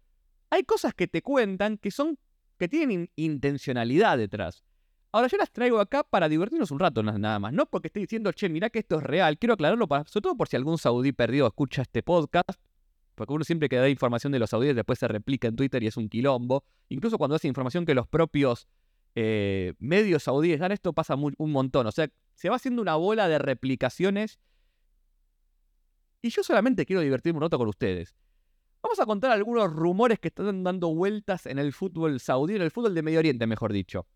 hay 0.49 0.63
cosas 0.63 0.93
que 0.93 1.07
te 1.07 1.21
cuentan 1.21 1.77
que 1.77 1.91
son 1.91 2.17
que 2.57 2.67
tienen 2.67 3.11
intencionalidad 3.15 4.17
detrás. 4.17 4.63
Ahora 5.11 5.27
yo 5.27 5.37
las 5.37 5.51
traigo 5.51 5.79
acá 5.79 6.03
para 6.03 6.27
divertirnos 6.27 6.71
un 6.71 6.79
rato 6.79 7.01
nada 7.01 7.39
más, 7.39 7.53
no 7.53 7.65
porque 7.65 7.87
esté 7.87 7.99
diciendo, 7.99 8.31
che, 8.31 8.49
mira 8.49 8.69
que 8.69 8.79
esto 8.79 8.97
es 8.97 9.03
real, 9.03 9.37
quiero 9.37 9.53
aclararlo 9.53 9.87
sobre 9.87 10.21
todo 10.21 10.35
por 10.35 10.47
si 10.47 10.57
algún 10.57 10.77
saudí 10.77 11.11
perdido 11.11 11.47
escucha 11.47 11.83
este 11.83 12.03
podcast, 12.03 12.59
porque 13.15 13.33
uno 13.33 13.43
siempre 13.43 13.69
que 13.69 13.77
da 13.77 13.89
información 13.89 14.31
de 14.31 14.39
los 14.39 14.49
saudíes 14.49 14.75
después 14.75 14.99
se 14.99 15.07
replica 15.07 15.47
en 15.47 15.55
Twitter 15.55 15.81
y 15.81 15.87
es 15.87 15.97
un 15.97 16.07
quilombo. 16.07 16.63
Incluso 16.89 17.17
cuando 17.17 17.35
hace 17.35 17.47
información 17.47 17.85
que 17.85 17.95
los 17.95 18.07
propios 18.07 18.67
eh, 19.15 19.73
medios 19.79 20.21
saudíes 20.21 20.59
dan, 20.59 20.71
esto 20.71 20.93
pasa 20.93 21.15
un 21.15 21.51
montón. 21.51 21.87
O 21.87 21.91
sea, 21.91 22.07
se 22.35 22.49
va 22.49 22.57
haciendo 22.57 22.79
una 22.79 22.95
bola 22.95 23.27
de 23.27 23.39
replicaciones. 23.39 24.37
Y 26.21 26.29
yo 26.29 26.43
solamente 26.43 26.85
quiero 26.85 27.01
divertirme 27.01 27.37
un 27.37 27.41
rato 27.41 27.57
con 27.57 27.67
ustedes. 27.67 28.13
Vamos 28.87 29.01
a 29.01 29.05
contar 29.05 29.31
algunos 29.31 29.73
rumores 29.73 30.17
que 30.17 30.29
están 30.29 30.63
dando 30.63 30.95
vueltas 30.95 31.45
en 31.45 31.59
el 31.59 31.73
fútbol 31.73 32.21
saudí, 32.21 32.55
en 32.55 32.61
el 32.61 32.71
fútbol 32.71 32.95
de 32.95 33.01
Medio 33.01 33.19
Oriente, 33.19 33.45
mejor 33.45 33.73
dicho. 33.73 34.07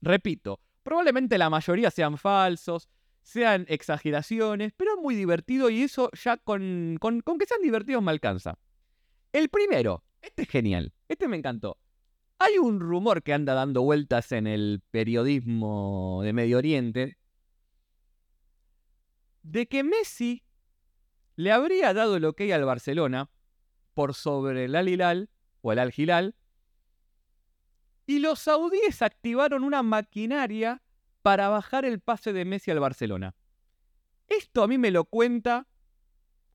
Repito, 0.00 0.60
probablemente 0.84 1.36
la 1.36 1.50
mayoría 1.50 1.90
sean 1.90 2.16
falsos, 2.16 2.88
sean 3.22 3.66
exageraciones, 3.68 4.72
pero 4.76 4.92
es 4.94 5.02
muy 5.02 5.16
divertido 5.16 5.68
y 5.68 5.82
eso 5.82 6.10
ya 6.12 6.36
con, 6.36 6.96
con, 7.00 7.22
que 7.22 7.44
sean 7.44 7.60
divertidos 7.60 8.04
me 8.04 8.12
alcanza. 8.12 8.56
El 9.32 9.48
primero, 9.48 10.04
este 10.22 10.42
es 10.42 10.48
genial, 10.48 10.92
este 11.08 11.26
me 11.26 11.36
encantó. 11.36 11.76
Hay 12.38 12.56
un 12.58 12.78
rumor 12.78 13.24
que 13.24 13.32
anda 13.32 13.54
dando 13.54 13.82
vueltas 13.82 14.30
en 14.30 14.46
el 14.46 14.80
periodismo 14.92 16.20
de 16.22 16.32
Medio 16.32 16.58
Oriente 16.58 17.18
de 19.42 19.66
que 19.66 19.82
Messi 19.82 20.44
le 21.34 21.50
habría 21.50 21.92
dado 21.92 22.14
el 22.14 22.24
ok 22.26 22.42
al 22.52 22.64
Barcelona 22.64 23.28
por 24.00 24.14
sobre 24.14 24.64
el 24.64 24.74
Al 24.76 24.88
Hilal 24.88 25.28
o 25.60 25.72
el 25.72 25.78
Al 25.78 25.92
Hilal 25.94 26.34
y 28.06 28.18
los 28.18 28.38
saudíes 28.38 29.02
activaron 29.02 29.62
una 29.62 29.82
maquinaria 29.82 30.80
para 31.20 31.50
bajar 31.50 31.84
el 31.84 32.00
pase 32.00 32.32
de 32.32 32.46
Messi 32.46 32.70
al 32.70 32.80
Barcelona. 32.80 33.34
Esto 34.26 34.62
a 34.62 34.68
mí 34.68 34.78
me 34.78 34.90
lo 34.90 35.04
cuenta 35.04 35.66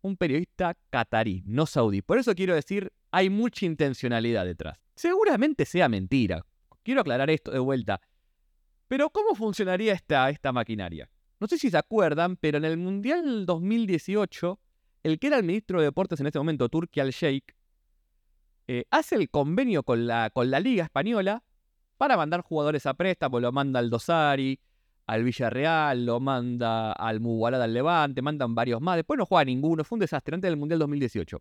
un 0.01 0.17
periodista 0.17 0.75
catarí, 0.89 1.43
no 1.45 1.67
saudí. 1.67 2.01
Por 2.01 2.17
eso 2.17 2.33
quiero 2.33 2.55
decir, 2.55 2.91
hay 3.11 3.29
mucha 3.29 3.67
intencionalidad 3.67 4.43
detrás. 4.43 4.79
Seguramente 4.95 5.65
sea 5.65 5.87
mentira. 5.87 6.43
Quiero 6.81 7.01
aclarar 7.01 7.29
esto 7.29 7.51
de 7.51 7.59
vuelta. 7.59 8.01
Pero 8.87 9.11
¿cómo 9.11 9.35
funcionaría 9.35 9.93
esta, 9.93 10.31
esta 10.31 10.51
maquinaria? 10.51 11.07
No 11.39 11.45
sé 11.45 11.59
si 11.59 11.69
se 11.69 11.77
acuerdan, 11.77 12.37
pero 12.37 12.57
en 12.57 12.65
el 12.65 12.77
Mundial 12.77 13.45
2018, 13.45 14.59
el 15.05 15.19
que 15.19 15.27
era 15.27 15.37
el 15.37 15.43
ministro 15.43 15.79
de 15.79 15.85
Deportes 15.85 16.19
en 16.19 16.25
este 16.25 16.39
momento, 16.39 16.67
Turki 16.67 16.99
al-Sheikh, 16.99 17.55
eh, 18.67 18.85
hace 18.89 19.13
el 19.13 19.29
convenio 19.29 19.83
con 19.83 20.07
la, 20.07 20.31
con 20.31 20.49
la 20.49 20.59
Liga 20.59 20.83
Española 20.83 21.43
para 21.97 22.17
mandar 22.17 22.41
jugadores 22.41 22.87
a 22.87 22.95
préstamo. 22.95 23.39
Lo 23.39 23.51
manda 23.51 23.79
al 23.79 23.91
Dosari, 23.91 24.59
al 25.05 25.23
Villarreal, 25.23 26.07
lo 26.07 26.19
manda 26.19 26.91
al 26.91 27.19
Mugualada 27.19 27.65
al 27.65 27.73
Levante, 27.75 28.23
mandan 28.23 28.55
varios 28.55 28.81
más. 28.81 28.95
Después 28.95 29.19
no 29.19 29.27
juega 29.27 29.45
ninguno, 29.45 29.83
fue 29.83 29.97
un 29.97 29.99
desastre 29.99 30.33
antes 30.33 30.49
del 30.49 30.57
Mundial 30.57 30.79
2018. 30.79 31.39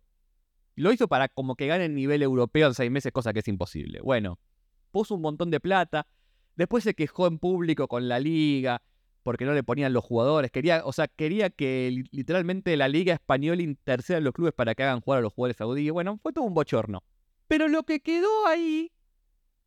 Lo 0.75 0.91
hizo 0.93 1.07
para 1.07 1.27
como 1.27 1.55
que 1.55 1.65
gane 1.65 1.85
el 1.85 1.95
nivel 1.95 2.21
europeo 2.21 2.67
en 2.67 2.75
seis 2.75 2.91
meses, 2.91 3.11
cosa 3.11 3.33
que 3.33 3.39
es 3.39 3.47
imposible. 3.47 3.99
Bueno, 3.99 4.37
puso 4.91 5.15
un 5.15 5.21
montón 5.21 5.49
de 5.49 5.59
plata. 5.59 6.05
Después 6.55 6.83
se 6.83 6.93
quejó 6.93 7.25
en 7.25 7.39
público 7.39 7.87
con 7.87 8.07
la 8.07 8.19
liga 8.19 8.83
porque 9.25 9.43
no 9.43 9.55
le 9.55 9.63
ponían 9.63 9.91
los 9.91 10.03
jugadores. 10.03 10.51
Quería, 10.51 10.83
o 10.85 10.93
sea, 10.93 11.07
quería 11.07 11.49
que 11.49 12.05
literalmente 12.11 12.77
la 12.77 12.87
liga 12.87 13.15
española 13.15 13.63
interceda 13.63 14.19
en 14.19 14.23
los 14.23 14.33
clubes 14.33 14.53
para 14.53 14.75
que 14.75 14.83
hagan 14.83 15.01
jugar 15.01 15.17
a 15.17 15.21
los 15.23 15.33
jugadores 15.33 15.57
saudíes. 15.57 15.91
Bueno, 15.91 16.19
fue 16.21 16.31
todo 16.31 16.45
un 16.45 16.53
bochorno. 16.53 17.03
Pero 17.47 17.67
lo 17.67 17.81
que 17.81 18.01
quedó 18.01 18.45
ahí, 18.45 18.91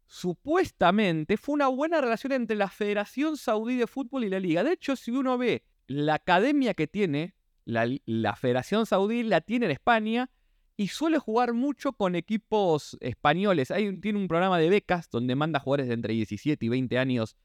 supuestamente, 0.07 1.37
fue 1.37 1.55
una 1.57 1.67
buena 1.67 2.01
relación 2.01 2.35
entre 2.35 2.57
la 2.57 2.69
Federación 2.69 3.37
Saudí 3.37 3.77
de 3.77 3.89
Fútbol 3.89 4.23
y 4.23 4.29
la 4.29 4.39
liga. 4.39 4.63
De 4.63 4.75
hecho, 4.75 4.95
si 4.95 5.11
uno 5.11 5.37
ve 5.37 5.65
la 5.89 6.15
academia 6.15 6.73
que 6.75 6.87
tiene, 6.87 7.35
la, 7.65 8.37
Federación 8.37 8.87
Saudí 8.87 9.25
la 9.25 9.41
tiene 9.41 9.67
en 9.67 9.73
España 9.73 10.31
y 10.77 10.87
suele 10.87 11.19
jugar 11.19 11.53
mucho 11.53 11.95
con 11.95 12.15
equipos 12.15 12.97
españoles. 13.01 13.73
Hay, 13.73 13.99
tiene 13.99 14.21
un 14.21 14.29
programa 14.29 14.61
de 14.61 14.71
becas 14.71 15.11
donde 15.11 15.35
manda 15.35 15.59
jugadores 15.59 15.89
de 15.89 15.95
entre 15.95 16.15
17 16.15 16.65
y 16.65 16.69
20 16.69 16.97
años 16.97 17.37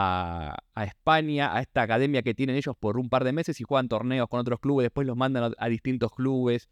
a, 0.00 0.84
España, 0.84 1.56
a 1.56 1.60
esta 1.60 1.82
academia 1.82 2.22
que 2.22 2.32
tienen 2.32 2.54
ellos 2.54 2.76
por 2.78 2.98
un 2.98 3.08
par 3.08 3.24
de 3.24 3.32
meses 3.32 3.60
y 3.60 3.64
juegan 3.64 3.88
torneos 3.88 4.28
con 4.28 4.38
otros 4.38 4.60
clubes, 4.60 4.84
después 4.84 5.06
los 5.06 5.16
mandan 5.16 5.54
a, 5.58 5.68
distintos 5.68 6.12
clubes. 6.12 6.68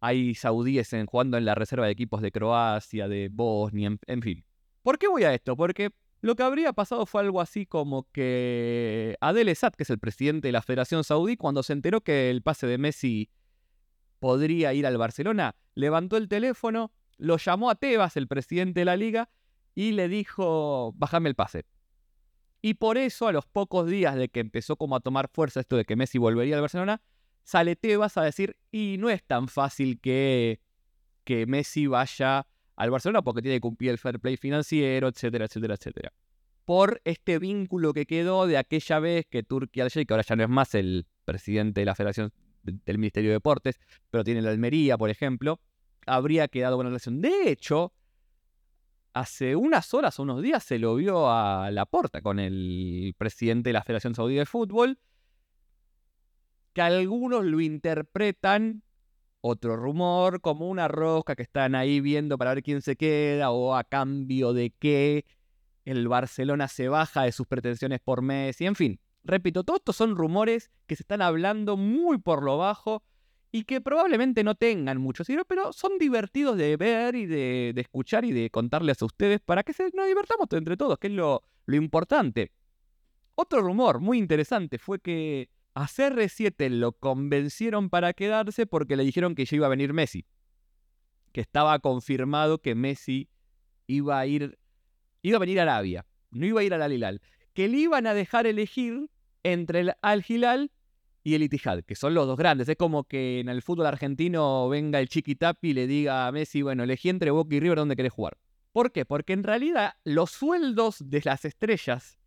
Hay 0.00 0.36
saudíes 0.36 0.92
en, 0.92 1.06
jugando 1.06 1.36
en 1.36 1.44
la 1.44 1.56
reserva 1.56 1.86
de 1.86 1.92
equipos 1.92 2.22
de 2.22 2.30
Croacia, 2.30 3.08
de 3.08 3.30
Bosnia, 3.32 3.96
en, 4.06 4.22
fin. 4.22 4.44
¿Por 4.82 4.96
qué 4.96 5.08
voy 5.08 5.24
a 5.24 5.34
esto? 5.34 5.56
Porque 5.56 5.90
lo 6.20 6.36
que 6.36 6.44
habría 6.44 6.72
pasado 6.72 7.04
fue 7.04 7.22
algo 7.22 7.40
así 7.40 7.66
como 7.66 8.06
que 8.12 9.16
Adel 9.20 9.48
Esad, 9.48 9.72
que 9.72 9.82
es 9.82 9.90
el 9.90 9.98
presidente 9.98 10.46
de 10.46 10.52
la 10.52 10.62
Federación 10.62 11.02
Saudí, 11.02 11.36
cuando 11.36 11.64
se 11.64 11.72
enteró 11.72 12.02
que 12.02 12.30
el 12.30 12.42
pase 12.42 12.68
de 12.68 12.78
Messi 12.78 13.28
podría 14.20 14.72
ir 14.72 14.86
al 14.86 14.98
Barcelona, 14.98 15.56
levantó 15.74 16.16
el 16.16 16.28
teléfono, 16.28 16.92
lo 17.16 17.38
llamó 17.38 17.70
a 17.70 17.74
Tebas, 17.74 18.16
el 18.16 18.28
presidente 18.28 18.80
de 18.80 18.84
la 18.84 18.96
liga, 18.96 19.30
y 19.74 19.92
le 19.92 20.08
dijo, 20.08 20.92
bájame 20.96 21.28
el 21.28 21.34
pase. 21.34 21.64
Y 22.60 22.74
por 22.74 22.98
eso, 22.98 23.28
a 23.28 23.32
los 23.32 23.46
pocos 23.46 23.88
días 23.88 24.16
de 24.16 24.28
que 24.28 24.40
empezó 24.40 24.76
como 24.76 24.96
a 24.96 25.00
tomar 25.00 25.28
fuerza 25.28 25.60
esto 25.60 25.76
de 25.76 25.84
que 25.84 25.96
Messi 25.96 26.18
volvería 26.18 26.56
al 26.56 26.60
Barcelona, 26.60 27.00
sale 27.44 27.76
Tebas 27.76 28.16
a 28.16 28.22
decir, 28.22 28.56
y 28.70 28.96
no 28.98 29.10
es 29.10 29.22
tan 29.24 29.48
fácil 29.48 30.00
que, 30.00 30.60
que 31.24 31.46
Messi 31.46 31.86
vaya 31.86 32.46
al 32.76 32.90
Barcelona 32.90 33.22
porque 33.22 33.42
tiene 33.42 33.56
que 33.56 33.60
cumplir 33.60 33.90
el 33.90 33.98
fair 33.98 34.20
play 34.20 34.36
financiero, 34.36 35.08
etcétera, 35.08 35.46
etcétera, 35.46 35.74
etcétera. 35.74 36.12
Por 36.64 37.00
este 37.04 37.38
vínculo 37.38 37.94
que 37.94 38.06
quedó 38.06 38.46
de 38.46 38.58
aquella 38.58 38.98
vez 38.98 39.26
que 39.26 39.42
Turquía 39.42 39.84
al 39.84 39.90
que 39.90 40.06
ahora 40.10 40.22
ya 40.22 40.36
no 40.36 40.42
es 40.42 40.48
más 40.48 40.74
el 40.74 41.06
presidente 41.24 41.80
de 41.80 41.86
la 41.86 41.94
Federación 41.94 42.32
del 42.62 42.98
Ministerio 42.98 43.30
de 43.30 43.34
Deportes, 43.34 43.80
pero 44.10 44.24
tiene 44.24 44.42
la 44.42 44.50
Almería, 44.50 44.98
por 44.98 45.10
ejemplo, 45.10 45.60
habría 46.06 46.48
quedado 46.48 46.76
buena 46.76 46.90
relación. 46.90 47.20
De 47.20 47.50
hecho, 47.50 47.92
hace 49.12 49.56
unas 49.56 49.92
horas 49.94 50.18
o 50.18 50.22
unos 50.22 50.42
días 50.42 50.62
se 50.62 50.78
lo 50.78 50.94
vio 50.94 51.30
a 51.30 51.70
la 51.70 51.86
porta 51.86 52.20
con 52.20 52.38
el 52.38 53.14
presidente 53.18 53.70
de 53.70 53.72
la 53.74 53.82
Federación 53.82 54.14
Saudí 54.14 54.36
de 54.36 54.46
Fútbol, 54.46 54.98
que 56.72 56.82
algunos 56.82 57.44
lo 57.44 57.60
interpretan, 57.60 58.82
otro 59.40 59.76
rumor, 59.76 60.40
como 60.40 60.68
una 60.68 60.88
rosca 60.88 61.36
que 61.36 61.42
están 61.42 61.74
ahí 61.74 62.00
viendo 62.00 62.38
para 62.38 62.54
ver 62.54 62.62
quién 62.62 62.82
se 62.82 62.96
queda 62.96 63.50
o 63.50 63.74
a 63.74 63.84
cambio 63.84 64.52
de 64.52 64.70
que 64.70 65.24
el 65.84 66.06
Barcelona 66.08 66.68
se 66.68 66.88
baja 66.88 67.22
de 67.22 67.32
sus 67.32 67.46
pretensiones 67.46 68.00
por 68.00 68.22
Messi, 68.22 68.66
en 68.66 68.74
fin. 68.74 69.00
Repito, 69.24 69.64
todos 69.64 69.80
estos 69.80 69.96
son 69.96 70.16
rumores 70.16 70.70
que 70.86 70.96
se 70.96 71.02
están 71.02 71.22
hablando 71.22 71.76
muy 71.76 72.18
por 72.18 72.42
lo 72.42 72.58
bajo 72.58 73.02
y 73.50 73.64
que 73.64 73.80
probablemente 73.80 74.44
no 74.44 74.54
tengan 74.54 74.98
mucho 74.98 75.24
sentido, 75.24 75.44
pero 75.46 75.72
son 75.72 75.98
divertidos 75.98 76.56
de 76.56 76.76
ver 76.76 77.14
y 77.14 77.26
de, 77.26 77.72
escuchar 77.76 78.24
y 78.24 78.32
de 78.32 78.50
contarles 78.50 79.00
a 79.02 79.06
ustedes 79.06 79.40
para 79.40 79.62
que 79.62 79.72
se, 79.72 79.90
nos 79.94 80.06
divertamos 80.06 80.46
entre 80.52 80.76
todos, 80.76 80.98
que 80.98 81.06
es 81.06 81.12
lo, 81.12 81.42
lo 81.66 81.76
importante. 81.76 82.52
Otro 83.34 83.60
rumor 83.62 84.00
muy 84.00 84.18
interesante 84.18 84.78
fue 84.78 85.00
que 85.00 85.48
a 85.74 85.86
CR7 85.86 86.68
lo 86.70 86.92
convencieron 86.92 87.88
para 87.88 88.12
quedarse 88.12 88.66
porque 88.66 88.96
le 88.96 89.04
dijeron 89.04 89.34
que 89.34 89.44
ya 89.44 89.56
iba 89.56 89.66
a 89.66 89.70
venir 89.70 89.92
Messi. 89.92 90.26
Que 91.32 91.40
estaba 91.40 91.78
confirmado 91.78 92.58
que 92.58 92.74
Messi 92.74 93.28
iba 93.86 94.18
a 94.18 94.26
ir, 94.26 94.58
iba 95.22 95.36
a 95.36 95.40
venir 95.40 95.60
a 95.60 95.62
Arabia, 95.62 96.04
no 96.30 96.46
iba 96.46 96.60
a 96.60 96.64
ir 96.64 96.74
al 96.74 96.82
Alilal 96.82 97.20
que 97.58 97.66
le 97.66 97.78
iban 97.78 98.06
a 98.06 98.14
dejar 98.14 98.46
elegir 98.46 99.10
entre 99.42 99.80
el 99.80 99.92
Al 100.00 100.24
Hilal 100.24 100.70
y 101.22 101.34
el 101.34 101.42
Itihad, 101.42 101.82
que 101.84 101.94
son 101.94 102.14
los 102.14 102.26
dos 102.26 102.36
grandes. 102.36 102.68
Es 102.68 102.76
como 102.76 103.04
que 103.04 103.40
en 103.40 103.48
el 103.48 103.62
fútbol 103.62 103.86
argentino 103.86 104.68
venga 104.68 105.00
el 105.00 105.08
Chiquitapi 105.08 105.70
y 105.70 105.72
le 105.74 105.86
diga 105.86 106.26
a 106.26 106.32
Messi, 106.32 106.62
bueno, 106.62 106.84
elegí 106.84 107.08
entre 107.08 107.30
Boca 107.30 107.54
y 107.54 107.60
River 107.60 107.78
dónde 107.78 107.96
querés 107.96 108.12
jugar. 108.12 108.38
¿Por 108.72 108.92
qué? 108.92 109.04
Porque 109.04 109.32
en 109.32 109.42
realidad 109.42 109.94
los 110.04 110.30
sueldos 110.30 110.96
de 111.04 111.22
las 111.24 111.44
estrellas, 111.44 112.18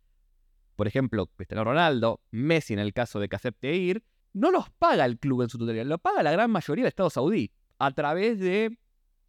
por 0.76 0.86
ejemplo, 0.86 1.26
Cristiano 1.26 1.64
Ronaldo, 1.64 2.20
Messi 2.30 2.74
en 2.74 2.80
el 2.80 2.92
caso 2.92 3.20
de 3.20 3.28
que 3.28 3.36
acepte 3.36 3.74
ir, 3.74 4.04
no 4.32 4.50
los 4.50 4.70
paga 4.70 5.04
el 5.04 5.18
club 5.18 5.42
en 5.42 5.48
su 5.48 5.58
totalidad, 5.58 5.86
lo 5.86 5.98
paga 5.98 6.22
la 6.22 6.32
gran 6.32 6.50
mayoría 6.50 6.84
del 6.84 6.88
Estado 6.88 7.10
saudí 7.10 7.52
a 7.78 7.90
través 7.90 8.38
de 8.38 8.78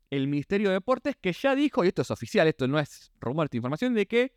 el 0.10 0.28
Ministerio 0.28 0.70
de 0.70 0.76
Deportes 0.76 1.16
que 1.20 1.34
ya 1.34 1.56
dijo, 1.56 1.84
y 1.84 1.88
esto 1.88 2.04
es 2.04 2.12
oficial, 2.12 2.48
esto 2.48 2.68
no 2.68 2.80
es 2.80 3.12
rumor, 3.20 3.46
esta 3.46 3.58
información, 3.58 3.94
de 3.94 4.06
que 4.06 4.36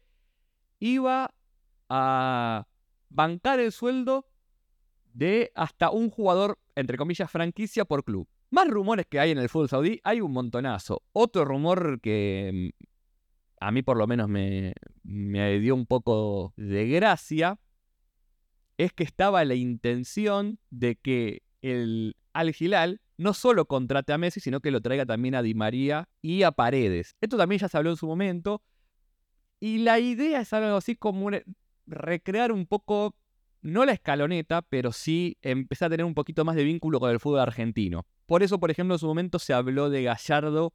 iba 0.79 1.35
a 1.89 2.67
bancar 3.09 3.61
el 3.61 3.73
sueldo 3.73 4.27
de 5.17 5.51
hasta 5.55 5.91
un 5.91 6.11
jugador, 6.11 6.59
entre 6.75 6.99
comillas, 6.99 7.31
franquicia 7.31 7.85
por 7.85 8.05
club. 8.05 8.29
Más 8.51 8.69
rumores 8.69 9.07
que 9.07 9.19
hay 9.19 9.31
en 9.31 9.39
el 9.39 9.49
fútbol 9.49 9.69
saudí, 9.69 10.01
hay 10.05 10.21
un 10.21 10.33
montonazo. 10.33 11.03
Otro 11.13 11.45
rumor 11.45 12.01
que 12.01 12.73
mm, 12.81 12.85
a 13.61 13.71
mí 13.73 13.83
por 13.83 13.97
lo 13.97 14.07
menos 14.07 14.29
me, 14.29 14.75
me 15.03 15.59
dio 15.59 15.75
un 15.75 15.87
poco 15.87 16.53
de 16.57 16.89
gracia 16.89 17.59
es 18.77 18.93
que 18.93 19.05
estaba 19.05 19.45
la 19.45 19.55
intención 19.55 20.59
de 20.71 20.97
que 20.97 21.43
el 21.63 22.17
Al 22.35 22.55
Hilal 22.59 23.01
no 23.17 23.33
solo 23.33 23.67
contrate 23.67 24.13
a 24.13 24.19
Messi, 24.19 24.41
sino 24.41 24.61
que 24.61 24.71
lo 24.71 24.83
traiga 24.83 25.07
también 25.07 25.35
a 25.35 25.43
Di 25.43 25.55
María 25.55 26.09
y 26.21 26.43
a 26.43 26.53
Paredes. 26.53 27.17
Esto 27.23 27.39
también 27.39 27.59
ya 27.61 27.69
se 27.69 27.77
habló 27.79 27.91
en 27.91 27.97
su 27.97 28.07
momento. 28.07 28.63
Y 29.59 29.79
la 29.79 29.99
idea 29.99 30.43
es 30.43 30.53
algo 30.53 30.77
así 30.77 30.97
como 30.97 31.31
recrear 31.87 32.53
un 32.53 32.67
poco, 32.67 33.15
no 33.63 33.85
la 33.85 33.93
escaloneta, 33.93 34.63
pero 34.63 34.93
sí 34.93 35.37
empezar 35.43 35.87
a 35.87 35.91
tener 35.91 36.07
un 36.07 36.15
poquito 36.15 36.45
más 36.45 36.57
de 36.57 36.65
vínculo 36.65 37.01
con 37.01 37.11
el 37.11 37.21
fútbol 37.21 37.41
argentino. 37.41 38.07
Por 38.27 38.43
eso, 38.43 38.59
por 38.59 38.71
ejemplo, 38.71 38.95
en 38.95 38.99
su 38.99 39.07
momento 39.07 39.39
se 39.39 39.53
habló 39.53 39.91
de 39.91 40.03
Gallardo 40.05 40.73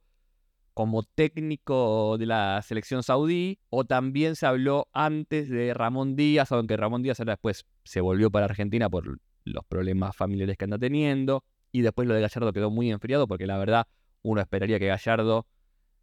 como 0.74 1.02
técnico 1.02 2.16
de 2.18 2.26
la 2.26 2.62
selección 2.62 3.02
saudí, 3.02 3.58
o 3.68 3.84
también 3.84 4.36
se 4.36 4.46
habló 4.46 4.88
antes 4.92 5.50
de 5.50 5.74
Ramón 5.74 6.16
Díaz, 6.16 6.50
aunque 6.50 6.76
Ramón 6.76 7.02
Díaz 7.02 7.20
ahora 7.20 7.34
después 7.34 7.66
se 7.84 8.00
volvió 8.00 8.30
para 8.30 8.46
Argentina 8.46 8.88
por 8.88 9.18
los 9.44 9.64
problemas 9.66 10.16
familiares 10.16 10.56
que 10.56 10.64
anda 10.64 10.78
teniendo, 10.78 11.44
y 11.72 11.82
después 11.82 12.08
lo 12.08 12.14
de 12.14 12.22
Gallardo 12.22 12.52
quedó 12.52 12.70
muy 12.70 12.90
enfriado, 12.90 13.28
porque 13.28 13.46
la 13.46 13.58
verdad 13.58 13.86
uno 14.22 14.40
esperaría 14.40 14.78
que 14.78 14.86
Gallardo 14.86 15.46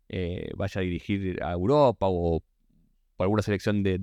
eh, 0.10 0.52
vaya 0.56 0.82
a 0.82 0.84
dirigir 0.84 1.42
a 1.42 1.54
Europa 1.54 2.06
o 2.08 2.44
por 3.16 3.26
alguna 3.26 3.42
selección 3.42 3.82
de, 3.82 4.02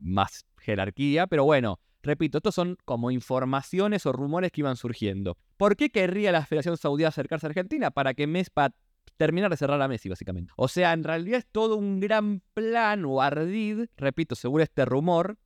más 0.00 0.44
jerarquía, 0.58 1.26
pero 1.26 1.44
bueno, 1.44 1.78
repito, 2.02 2.38
estos 2.38 2.54
son 2.54 2.76
como 2.84 3.10
informaciones 3.10 4.06
o 4.06 4.12
rumores 4.12 4.52
que 4.52 4.60
iban 4.60 4.76
surgiendo. 4.76 5.36
¿Por 5.56 5.76
qué 5.76 5.90
querría 5.90 6.32
la 6.32 6.44
Federación 6.44 6.76
Saudí 6.76 7.04
acercarse 7.04 7.46
a 7.46 7.48
Argentina? 7.48 7.90
Para 7.90 8.14
que 8.14 8.26
Messi, 8.26 8.50
para 8.52 8.74
terminar 9.16 9.50
de 9.50 9.56
cerrar 9.56 9.80
a 9.80 9.88
Messi, 9.88 10.08
básicamente. 10.08 10.52
O 10.56 10.68
sea, 10.68 10.92
en 10.92 11.04
realidad 11.04 11.38
es 11.40 11.46
todo 11.46 11.76
un 11.76 12.00
gran 12.00 12.42
plan 12.54 13.04
o 13.04 13.20
ardid, 13.20 13.86
repito, 13.96 14.34
según 14.34 14.62
este 14.62 14.84
rumor, 14.84 15.38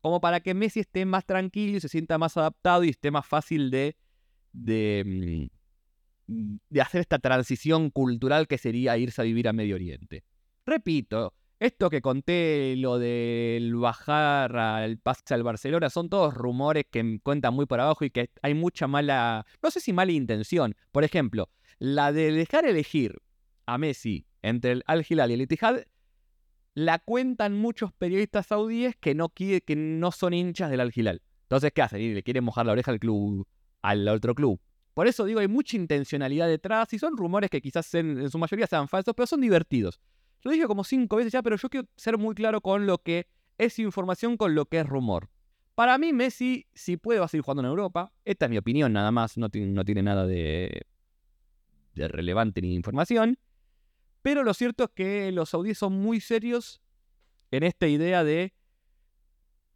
como 0.00 0.20
para 0.20 0.40
que 0.40 0.54
Messi 0.54 0.80
esté 0.80 1.04
más 1.04 1.26
tranquilo 1.26 1.76
y 1.76 1.80
se 1.80 1.88
sienta 1.88 2.16
más 2.18 2.36
adaptado 2.36 2.84
y 2.84 2.90
esté 2.90 3.10
más 3.10 3.26
fácil 3.26 3.70
de, 3.70 3.96
de, 4.52 5.50
mm, 6.26 6.56
de 6.68 6.80
hacer 6.80 7.00
esta 7.00 7.18
transición 7.18 7.90
cultural 7.90 8.46
que 8.46 8.56
sería 8.56 8.96
irse 8.96 9.20
a 9.20 9.24
vivir 9.24 9.48
a 9.48 9.52
Medio 9.52 9.74
Oriente. 9.74 10.24
Repito, 10.64 11.34
Esto 11.60 11.90
que 11.90 12.00
conté, 12.00 12.74
lo 12.78 12.98
del 12.98 13.76
bajar 13.76 14.56
al 14.56 14.96
pase 14.96 15.34
al 15.34 15.42
Barcelona, 15.42 15.90
son 15.90 16.08
todos 16.08 16.32
rumores 16.32 16.86
que 16.90 17.20
cuentan 17.22 17.52
muy 17.52 17.66
por 17.66 17.80
abajo 17.80 18.02
y 18.02 18.08
que 18.08 18.30
hay 18.40 18.54
mucha 18.54 18.86
mala, 18.86 19.44
no 19.62 19.70
sé 19.70 19.80
si 19.80 19.92
mala 19.92 20.10
intención. 20.10 20.74
Por 20.90 21.04
ejemplo, 21.04 21.50
la 21.78 22.12
de 22.12 22.32
dejar 22.32 22.64
elegir 22.64 23.20
a 23.66 23.76
Messi 23.76 24.24
entre 24.40 24.72
el 24.72 24.82
Al 24.86 25.04
Hilal 25.06 25.32
y 25.32 25.34
el 25.34 25.42
Etihad, 25.42 25.80
la 26.72 26.98
cuentan 26.98 27.58
muchos 27.58 27.92
periodistas 27.92 28.46
saudíes 28.46 28.96
que 28.96 29.14
no, 29.14 29.28
que 29.28 29.62
no 29.76 30.12
son 30.12 30.32
hinchas 30.32 30.70
del 30.70 30.80
Al 30.80 30.92
Hilal. 30.94 31.20
Entonces, 31.42 31.72
¿qué 31.74 31.82
hacen? 31.82 32.00
Y 32.00 32.14
le 32.14 32.22
quieren 32.22 32.42
mojar 32.42 32.64
la 32.64 32.72
oreja 32.72 32.90
al 32.90 33.00
club, 33.00 33.46
al 33.82 34.08
otro 34.08 34.34
club. 34.34 34.58
Por 34.94 35.06
eso 35.08 35.26
digo, 35.26 35.40
hay 35.40 35.48
mucha 35.48 35.76
intencionalidad 35.76 36.48
detrás 36.48 36.90
y 36.94 36.98
son 36.98 37.18
rumores 37.18 37.50
que 37.50 37.60
quizás 37.60 37.92
en 37.94 38.30
su 38.30 38.38
mayoría 38.38 38.66
sean 38.66 38.88
falsos, 38.88 39.14
pero 39.14 39.26
son 39.26 39.42
divertidos. 39.42 40.00
Lo 40.42 40.50
dije 40.50 40.66
como 40.66 40.84
cinco 40.84 41.16
veces 41.16 41.32
ya, 41.32 41.42
pero 41.42 41.56
yo 41.56 41.68
quiero 41.68 41.88
ser 41.96 42.18
muy 42.18 42.34
claro 42.34 42.60
con 42.60 42.86
lo 42.86 42.98
que 42.98 43.26
es 43.58 43.78
información, 43.78 44.36
con 44.36 44.54
lo 44.54 44.66
que 44.66 44.80
es 44.80 44.86
rumor. 44.86 45.28
Para 45.74 45.98
mí, 45.98 46.12
Messi, 46.12 46.66
si 46.74 46.96
puede, 46.96 47.20
va 47.20 47.26
a 47.26 47.28
seguir 47.28 47.42
jugando 47.42 47.62
en 47.62 47.68
Europa. 47.68 48.12
Esta 48.24 48.46
es 48.46 48.50
mi 48.50 48.58
opinión, 48.58 48.92
nada 48.92 49.10
más. 49.10 49.36
No, 49.38 49.48
tiene 49.48 50.02
nada 50.02 50.26
de, 50.26 50.86
de 51.94 52.08
relevante 52.08 52.60
ni 52.60 52.68
de 52.68 52.74
información. 52.74 53.38
Pero 54.22 54.42
lo 54.44 54.52
cierto 54.54 54.84
es 54.84 54.90
que 54.90 55.32
los 55.32 55.50
saudíes 55.50 55.78
son 55.78 55.94
muy 55.94 56.20
serios 56.20 56.82
en 57.50 57.62
esta 57.62 57.86
idea 57.86 58.24
de 58.24 58.52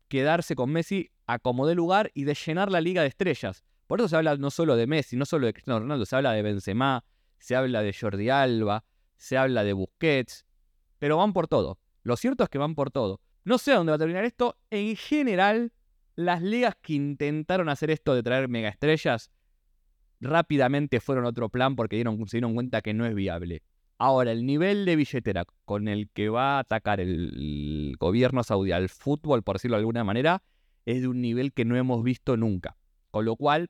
quedarse 0.08 0.54
con 0.54 0.70
Messi 0.70 1.10
a 1.26 1.38
como 1.38 1.66
de 1.66 1.74
lugar 1.74 2.10
y 2.14 2.24
de 2.24 2.34
llenar 2.34 2.70
la 2.70 2.80
liga 2.80 3.02
de 3.02 3.08
estrellas. 3.08 3.64
Por 3.86 4.00
eso 4.00 4.08
se 4.08 4.16
habla 4.16 4.36
no 4.36 4.50
solo 4.50 4.76
de 4.76 4.86
Messi, 4.86 5.16
no 5.16 5.24
solo 5.24 5.46
de 5.46 5.52
Cristiano 5.52 5.80
Ronaldo, 5.80 6.04
se 6.06 6.16
habla 6.16 6.32
de 6.32 6.42
Benzema, 6.42 7.04
se 7.38 7.56
habla 7.56 7.82
de 7.82 7.92
Jordi 7.92 8.28
Alba, 8.30 8.84
se 9.16 9.36
habla 9.36 9.64
de 9.64 9.72
Busquets, 9.72 10.44
pero 11.04 11.18
van 11.18 11.34
por 11.34 11.48
todo. 11.48 11.78
Lo 12.02 12.16
cierto 12.16 12.44
es 12.44 12.48
que 12.48 12.56
van 12.56 12.74
por 12.74 12.90
todo. 12.90 13.20
No 13.44 13.58
sé 13.58 13.72
dónde 13.72 13.90
va 13.90 13.96
a 13.96 13.98
terminar 13.98 14.24
esto. 14.24 14.56
En 14.70 14.96
general, 14.96 15.70
las 16.16 16.40
ligas 16.40 16.76
que 16.80 16.94
intentaron 16.94 17.68
hacer 17.68 17.90
esto 17.90 18.14
de 18.14 18.22
traer 18.22 18.48
mega 18.48 18.70
estrellas 18.70 19.30
rápidamente 20.18 21.00
fueron 21.00 21.26
otro 21.26 21.50
plan 21.50 21.76
porque 21.76 21.96
dieron, 21.96 22.26
se 22.26 22.38
dieron 22.38 22.54
cuenta 22.54 22.80
que 22.80 22.94
no 22.94 23.04
es 23.04 23.14
viable. 23.14 23.62
Ahora, 23.98 24.32
el 24.32 24.46
nivel 24.46 24.86
de 24.86 24.96
billetera 24.96 25.44
con 25.66 25.88
el 25.88 26.08
que 26.08 26.30
va 26.30 26.56
a 26.56 26.60
atacar 26.60 27.00
el 27.00 27.96
gobierno 28.00 28.42
saudí 28.42 28.72
al 28.72 28.88
fútbol, 28.88 29.42
por 29.42 29.56
decirlo 29.56 29.76
de 29.76 29.80
alguna 29.80 30.04
manera, 30.04 30.42
es 30.86 31.02
de 31.02 31.08
un 31.08 31.20
nivel 31.20 31.52
que 31.52 31.66
no 31.66 31.76
hemos 31.76 32.02
visto 32.02 32.38
nunca. 32.38 32.78
Con 33.10 33.26
lo 33.26 33.36
cual, 33.36 33.68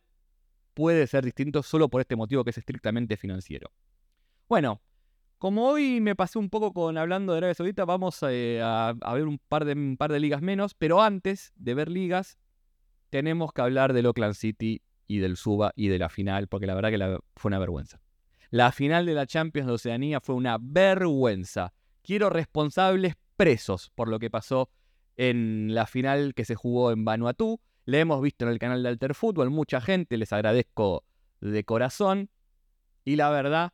puede 0.72 1.08
ser 1.08 1.24
distinto 1.24 1.64
solo 1.64 1.88
por 1.88 2.00
este 2.00 2.14
motivo 2.14 2.44
que 2.44 2.50
es 2.50 2.58
estrictamente 2.58 3.16
financiero. 3.16 3.72
Bueno, 4.48 4.80
como 5.38 5.68
hoy 5.68 6.00
me 6.00 6.16
pasé 6.16 6.38
un 6.38 6.50
poco 6.50 6.72
con 6.72 6.96
hablando 6.96 7.32
de 7.32 7.38
Arabia 7.38 7.54
Saudita, 7.54 7.84
vamos 7.84 8.18
eh, 8.28 8.60
a, 8.62 8.94
ver 9.12 9.26
un 9.26 9.38
par, 9.38 9.64
de, 9.64 10.20
ligas 10.20 10.42
menos, 10.42 10.74
pero 10.74 11.02
antes 11.02 11.52
de 11.56 11.74
ver 11.74 11.90
ligas, 11.90 12.38
tenemos 13.10 13.52
que 13.52 13.62
hablar 13.62 13.92
del 13.92 14.06
Oakland 14.06 14.34
City 14.34 14.82
y 15.06 15.18
del 15.18 15.36
Suba 15.36 15.72
y 15.76 15.88
de 15.88 15.98
la 15.98 16.08
final, 16.08 16.48
porque 16.48 16.66
la 16.66 16.74
verdad 16.74 16.90
que 16.90 17.18
fue 17.36 17.48
una 17.48 17.58
vergüenza. 17.58 18.00
La 18.50 18.72
final 18.72 19.04
de 19.06 19.14
la 19.14 19.26
Champions 19.26 19.66
de 19.66 19.74
Oceanía 19.74 20.20
fue 20.20 20.34
una 20.34 20.58
vergüenza. 20.60 21.74
Quiero 22.02 22.30
responsables 22.30 23.14
presos 23.36 23.90
por 23.94 24.08
lo 24.08 24.18
que 24.18 24.30
pasó 24.30 24.70
en 25.16 25.74
la 25.74 25.86
final 25.86 26.34
que 26.34 26.44
se 26.44 26.54
jugó 26.54 26.92
en 26.92 27.04
Vanuatu. 27.04 27.60
Le 27.84 28.00
hemos 28.00 28.22
visto 28.22 28.44
en 28.44 28.52
el 28.52 28.58
canal 28.58 28.82
de 28.82 28.88
Alter 28.88 29.14
Fútbol, 29.14 29.50
mucha 29.50 29.80
gente, 29.80 30.16
les 30.16 30.32
agradezco 30.32 31.04
de 31.40 31.64
corazón. 31.64 32.30
Y 33.04 33.16
la 33.16 33.30
verdad, 33.30 33.72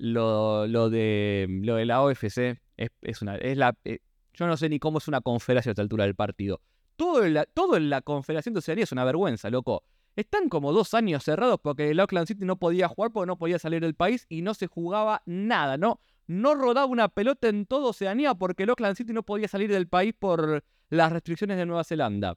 lo, 0.00 0.90
de, 0.90 1.46
lo 1.62 1.76
de 1.76 1.84
la 1.84 2.02
OFC 2.02 2.58
es, 2.76 3.22
una. 3.22 3.36
Es 3.36 3.56
la, 3.56 3.76
eh, 3.84 4.00
yo 4.32 4.46
no 4.46 4.56
sé 4.56 4.68
ni 4.68 4.78
cómo 4.78 4.98
es 4.98 5.08
una 5.08 5.20
confederación 5.20 5.70
a 5.70 5.72
esta 5.72 5.82
altura 5.82 6.04
del 6.04 6.14
partido. 6.14 6.60
Todo 6.96 7.24
en 7.24 7.34
la, 7.34 7.44
todo 7.44 7.76
en 7.76 7.90
la 7.90 8.02
Confederación 8.02 8.54
de 8.54 8.58
Oceanía 8.58 8.84
es 8.84 8.92
una 8.92 9.04
vergüenza, 9.04 9.50
loco. 9.50 9.84
Están 10.16 10.48
como 10.48 10.72
dos 10.72 10.92
años 10.94 11.24
cerrados 11.24 11.60
porque 11.62 11.90
el 11.90 12.00
Auckland 12.00 12.26
City 12.26 12.44
no 12.44 12.56
podía 12.56 12.88
jugar 12.88 13.12
porque 13.12 13.26
no 13.26 13.38
podía 13.38 13.58
salir 13.58 13.80
del 13.80 13.94
país 13.94 14.26
y 14.28 14.42
no 14.42 14.54
se 14.54 14.66
jugaba 14.66 15.22
nada, 15.24 15.76
¿no? 15.76 16.00
No 16.26 16.54
rodaba 16.54 16.86
una 16.86 17.08
pelota 17.08 17.48
en 17.48 17.64
todo 17.64 17.88
Oceanía 17.88 18.34
porque 18.34 18.64
el 18.64 18.70
Auckland 18.70 18.96
City 18.96 19.12
no 19.12 19.22
podía 19.22 19.48
salir 19.48 19.70
del 19.70 19.88
país 19.88 20.14
por 20.18 20.64
las 20.88 21.12
restricciones 21.12 21.56
de 21.56 21.66
Nueva 21.66 21.84
Zelanda. 21.84 22.36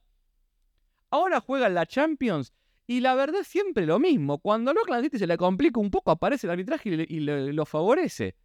Ahora 1.10 1.42
juegan 1.42 1.74
la 1.74 1.86
Champions 1.86 2.54
y 2.86 3.00
la 3.00 3.16
verdad 3.16 3.42
es 3.42 3.48
siempre 3.48 3.86
lo 3.86 4.00
mismo. 4.00 4.40
Cuando 4.40 4.72
al 4.72 4.78
Oakland 4.78 5.06
City 5.06 5.20
se 5.20 5.28
le 5.28 5.38
complica 5.38 5.80
un 5.80 5.90
poco, 5.90 6.12
aparece 6.12 6.48
el 6.48 6.52
arbitraje 6.52 7.06
y, 7.08 7.20
lo 7.20 7.66
favorece. 7.66 8.36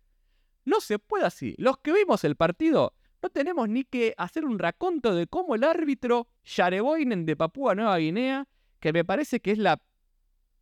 No 0.65 0.81
se 0.81 0.99
puede 0.99 1.25
así. 1.25 1.55
Los 1.59 1.79
que 1.79 1.93
vimos 1.93 2.25
el 2.25 2.37
partido, 2.37 2.95
no 3.23 3.31
tenemos 3.31 3.69
ni 3.69 3.85
que 3.85 4.15
hacer 4.17 4.45
un 4.45 4.59
raconto 4.59 5.15
de 5.15 5.27
cómo 5.27 5.55
el 5.55 5.65
árbitro 5.65 6.29
Yareboinen 6.45 7.27
de 7.27 7.37
Papúa 7.37 7.75
Nueva 7.75 7.99
Guinea, 7.99 8.47
que 8.79 8.93
me 8.93 9.05
parece 9.05 9.41
que 9.41 9.53
es 9.53 9.59
la 9.59 9.83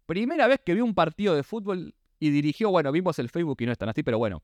primera 0.07 0.47
vez 0.47 0.61
que 0.65 0.75
vi 0.75 0.81
un 0.81 0.95
partido 0.95 1.35
de 1.35 1.43
fútbol 1.43 1.95
y 2.19 2.31
dirigió, 2.31 2.71
bueno, 2.71 2.93
vimos 2.93 3.19
el 3.19 3.29
Facebook 3.29 3.59
y 3.61 3.67
no 3.67 3.73
es 3.73 3.79
tan 3.79 3.91
así, 3.91 4.03
pero 4.03 4.19
bueno. 4.19 4.43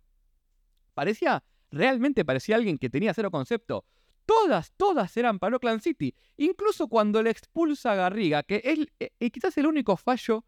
Parecía, 0.92 1.42
realmente 1.70 2.24
parecía 2.24 2.56
alguien 2.56 2.76
que 2.76 2.90
tenía 2.90 3.14
cero 3.14 3.30
concepto. 3.30 3.86
Todas, 4.26 4.72
todas 4.76 5.16
eran 5.16 5.38
para 5.38 5.56
Oakland 5.56 5.80
City. 5.80 6.14
Incluso 6.36 6.88
cuando 6.88 7.22
le 7.22 7.30
expulsa 7.30 7.92
a 7.92 7.94
Garriga, 7.96 8.42
que 8.42 8.62
es 8.64 8.86
eh, 8.98 9.30
quizás 9.30 9.56
el 9.58 9.66
único 9.66 9.96
fallo 9.96 10.44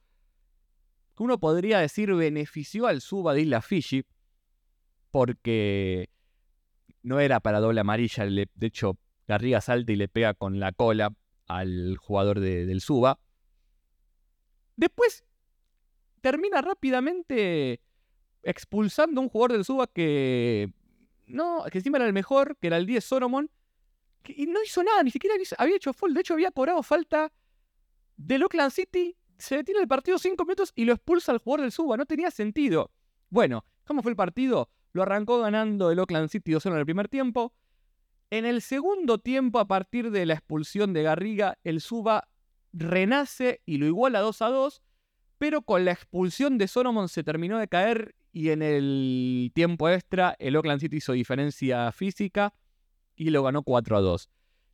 que 1.16 1.22
uno 1.22 1.38
podría 1.38 1.78
decir 1.78 2.12
benefició 2.14 2.86
al 2.86 3.00
Suba 3.00 3.34
de 3.34 3.42
Isla 3.42 3.62
Fiji, 3.62 4.04
porque 5.10 6.10
no 7.02 7.20
era 7.20 7.40
para 7.40 7.60
doble 7.60 7.80
amarilla. 7.80 8.24
de 8.24 8.48
hecho, 8.60 8.98
Garriga 9.26 9.60
salta 9.60 9.92
y 9.92 9.96
le 9.96 10.08
pega 10.08 10.34
con 10.34 10.58
la 10.60 10.72
cola 10.72 11.14
al 11.46 11.96
jugador 11.96 12.40
del 12.40 12.80
Suba. 12.80 13.18
Después 14.76 15.24
termina 16.20 16.60
rápidamente 16.62 17.80
expulsando 18.42 19.20
a 19.20 19.24
un 19.24 19.30
jugador 19.30 19.52
del 19.52 19.64
Suba 19.64 19.86
que 19.86 20.72
no, 21.26 21.64
que 21.70 21.78
encima 21.78 21.98
era 21.98 22.06
el 22.06 22.12
mejor, 22.12 22.56
que 22.58 22.66
era 22.66 22.76
el 22.76 22.86
10 22.86 23.04
Solomon, 23.04 23.50
y 24.28 24.46
no 24.46 24.62
hizo 24.62 24.82
nada, 24.82 25.02
ni 25.02 25.10
siquiera 25.10 25.36
había 25.58 25.76
hecho 25.76 25.92
full. 25.92 26.12
De 26.12 26.20
hecho, 26.20 26.34
había 26.34 26.50
cobrado 26.50 26.82
falta 26.82 27.32
del 28.16 28.42
Oakland 28.42 28.72
City. 28.72 29.16
Se 29.38 29.56
detiene 29.56 29.80
el 29.80 29.88
partido 29.88 30.18
5 30.18 30.44
minutos 30.44 30.72
y 30.74 30.84
lo 30.84 30.92
expulsa 30.92 31.32
al 31.32 31.38
jugador 31.38 31.62
del 31.62 31.72
Suba. 31.72 31.96
No 31.96 32.06
tenía 32.06 32.30
sentido. 32.30 32.90
Bueno, 33.30 33.64
¿cómo 33.84 34.02
fue 34.02 34.10
el 34.12 34.16
partido? 34.16 34.70
Lo 34.92 35.02
arrancó 35.02 35.40
ganando 35.40 35.90
el 35.90 35.98
Oakland 35.98 36.28
City 36.28 36.52
2-0 36.52 36.72
en 36.72 36.78
el 36.78 36.84
primer 36.84 37.08
tiempo. 37.08 37.52
En 38.30 38.46
el 38.46 38.62
segundo 38.62 39.18
tiempo, 39.18 39.58
a 39.58 39.66
partir 39.66 40.10
de 40.10 40.26
la 40.26 40.34
expulsión 40.34 40.92
de 40.92 41.02
Garriga, 41.02 41.58
el 41.64 41.80
Suba 41.80 42.28
renace 42.72 43.60
y 43.66 43.78
lo 43.78 43.86
iguala 43.86 44.20
2 44.20 44.38
2, 44.38 44.82
pero 45.38 45.62
con 45.62 45.84
la 45.84 45.92
expulsión 45.92 46.58
de 46.58 46.68
Solomon 46.68 47.08
se 47.08 47.22
terminó 47.22 47.58
de 47.58 47.68
caer 47.68 48.14
y 48.32 48.50
en 48.50 48.62
el 48.62 49.52
tiempo 49.54 49.88
extra 49.88 50.34
el 50.38 50.56
Oakland 50.56 50.80
City 50.80 50.96
hizo 50.96 51.12
diferencia 51.12 51.92
física 51.92 52.52
y 53.16 53.30
lo 53.30 53.42
ganó 53.42 53.62
4 53.62 53.96
a 53.96 54.00
2. 54.00 54.28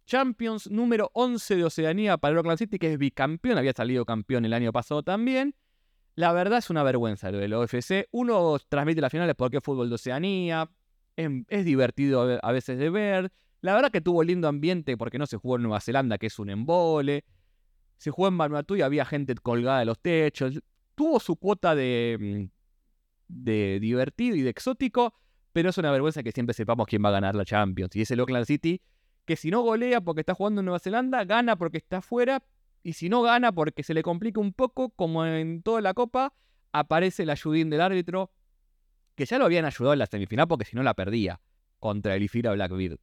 Champions 0.07 0.71
número 0.71 1.11
11 1.15 1.57
de 1.57 1.65
Oceanía 1.65 2.19
para 2.19 2.33
el 2.33 2.39
Oakland 2.39 2.59
City, 2.59 2.79
que 2.79 2.93
es 2.93 2.99
bicampeón, 2.99 3.59
había 3.59 3.73
salido 3.73 4.05
campeón 4.05 4.45
el 4.45 4.53
año 4.53 4.73
pasado 4.73 5.03
también. 5.03 5.55
La 6.17 6.33
verdad 6.33 6.59
es 6.59 6.71
una 6.71 6.83
vergüenza 6.83 7.31
lo 7.31 7.39
del 7.39 7.55
OFC. 7.55 8.09
Uno 8.11 8.59
transmite 8.69 9.01
las 9.01 9.13
finales 9.13 9.35
porque 9.37 9.59
es 9.59 9.63
fútbol 9.63 9.89
de 9.89 9.95
Oceanía, 9.95 10.71
es, 11.17 11.65
divertido 11.65 12.39
a 12.43 12.53
veces 12.53 12.79
de 12.79 12.91
ver. 12.91 13.33
La 13.61 13.75
verdad 13.75 13.91
que 13.91 14.01
tuvo 14.01 14.23
lindo 14.23 14.49
ambiente 14.49 14.97
porque 14.97 15.19
no 15.19 15.27
se 15.27 15.37
jugó 15.37 15.57
en 15.57 15.63
Nueva 15.63 15.81
Zelanda, 15.81 16.19
que 16.19 16.27
es 16.27 16.39
un 16.39 16.51
embole. 16.51 17.25
Se 17.99 18.11
jugó 18.11 18.29
en 18.29 18.39
Vanuatu 18.39 18.77
y 18.77 18.83
había 18.83 19.05
gente 19.05 19.35
colgada 19.35 19.81
de 19.81 19.85
los 19.85 19.99
techos. 20.01 20.61
Tuvo 20.95 21.21
su 21.21 21.37
cuota 21.37 21.75
de, 21.75 22.17
mm, 22.19 22.51
de 23.29 23.79
divertido 23.81 24.37
y 24.37 24.43
de 24.43 24.51
exótico, 24.51 25.15
pero 25.53 25.71
es 25.71 25.79
una 25.79 25.91
vergüenza 25.91 26.23
que 26.23 26.33
siempre 26.33 26.55
sepamos 26.55 26.87
quién 26.87 27.05
va 27.05 27.09
a 27.09 27.13
ganar 27.13 27.35
la 27.35 27.45
Champions. 27.45 27.95
Y 27.97 28.03
es 28.03 28.11
el 28.11 28.21
Oakland 28.21 28.47
City, 28.47 28.81
que 29.25 29.37
si 29.37 29.51
no 29.51 29.63
golea 29.63 30.01
porque 30.01 30.21
está 30.21 30.35
jugando 30.35 30.61
en 30.61 30.67
Nueva 30.67 30.79
Zelanda, 30.79 31.25
gana 31.25 31.57
porque 31.57 31.79
está 31.79 31.99
afuera, 31.99 32.43
y 32.83 32.95
si 32.95 33.09
no 33.09 33.23
gana 33.23 33.53
porque 33.53 33.83
se 33.83 33.95
le 33.95 34.03
complica 34.03 34.41
un 34.41 34.53
poco, 34.53 34.91
como 34.91 35.27
en 35.27 35.63
toda 35.63 35.81
la 35.81 35.95
Copa, 35.95 36.33
aparece 36.73 37.25
el 37.25 37.31
ayudín 37.31 37.71
del 37.71 37.81
árbitro, 37.81 38.31
que 39.15 39.27
ya 39.27 39.39
lo 39.39 39.45
habían 39.45 39.65
ayudado 39.65 39.93
en 39.93 39.99
la 39.99 40.07
semifinal 40.07 40.49
porque 40.49 40.65
si 40.65 40.77
no 40.77 40.83
la 40.83 40.95
perdía 40.95 41.41
contra 41.79 42.15
el 42.15 42.23
Ifira 42.23 42.53
Blackbeard. 42.53 42.99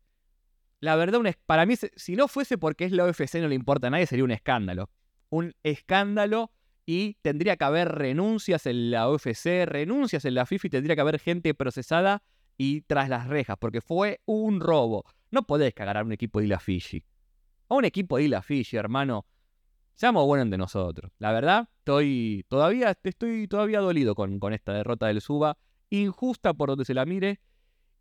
La 0.80 0.96
verdad, 0.96 1.20
para 1.46 1.66
mí, 1.66 1.76
si 1.76 2.16
no 2.16 2.28
fuese 2.28 2.58
porque 2.58 2.86
es 2.86 2.92
la 2.92 3.06
UFC 3.06 3.36
no 3.36 3.48
le 3.48 3.56
importa 3.56 3.88
a 3.88 3.90
nadie, 3.90 4.06
sería 4.06 4.24
un 4.24 4.32
escándalo. 4.32 4.90
Un 5.30 5.56
escándalo 5.64 6.52
y 6.86 7.16
tendría 7.22 7.58
que 7.58 7.66
haber 7.66 7.90
renuncias 7.90 8.66
en 8.66 8.92
la 8.92 9.10
UFC, 9.10 9.66
renuncias 9.66 10.24
en 10.26 10.36
la 10.36 10.46
FIFA 10.46 10.68
y 10.68 10.70
tendría 10.70 10.96
que 10.96 11.02
haber 11.02 11.20
gente 11.20 11.54
procesada 11.54 12.24
y 12.58 12.82
tras 12.82 13.10
las 13.10 13.28
rejas, 13.28 13.58
porque 13.60 13.82
fue 13.82 14.22
un 14.26 14.60
robo. 14.60 15.06
No 15.32 15.44
podés 15.44 15.74
cagar 15.74 15.98
a 15.98 16.04
un 16.04 16.12
equipo 16.12 16.40
de 16.40 16.46
Isla 16.46 16.60
Fiji. 16.60 17.04
A 17.70 17.76
un 17.76 17.86
equipo 17.86 18.18
de 18.18 18.24
Isla 18.24 18.42
Fiji, 18.42 18.78
hermano. 18.78 19.26
Seamos 19.94 20.26
buenos 20.26 20.50
de 20.50 20.58
nosotros. 20.58 21.12
La 21.20 21.32
verdad, 21.32 21.70
estoy 21.80 22.46
todavía, 22.48 22.96
estoy 23.04 23.48
todavía 23.48 23.80
dolido 23.80 24.16
con, 24.16 24.40
con 24.40 24.54
esta 24.54 24.74
derrota 24.74 25.08
del 25.08 25.22
Suba. 25.22 25.58
Injusta 25.90 26.54
por 26.54 26.70
donde 26.70 26.86
se 26.86 26.94
la 26.94 27.06
mire. 27.06 27.40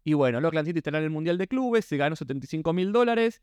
Y 0.04 0.14
bueno, 0.14 0.38
Oakland 0.38 0.68
City 0.68 0.78
estará 0.78 0.98
en 0.98 1.04
el 1.04 1.10
Mundial 1.10 1.36
de 1.36 1.48
Clubes, 1.48 1.84
se 1.84 1.96
ganó 1.96 2.14
75 2.14 2.72
mil 2.72 2.92
dólares. 2.92 3.42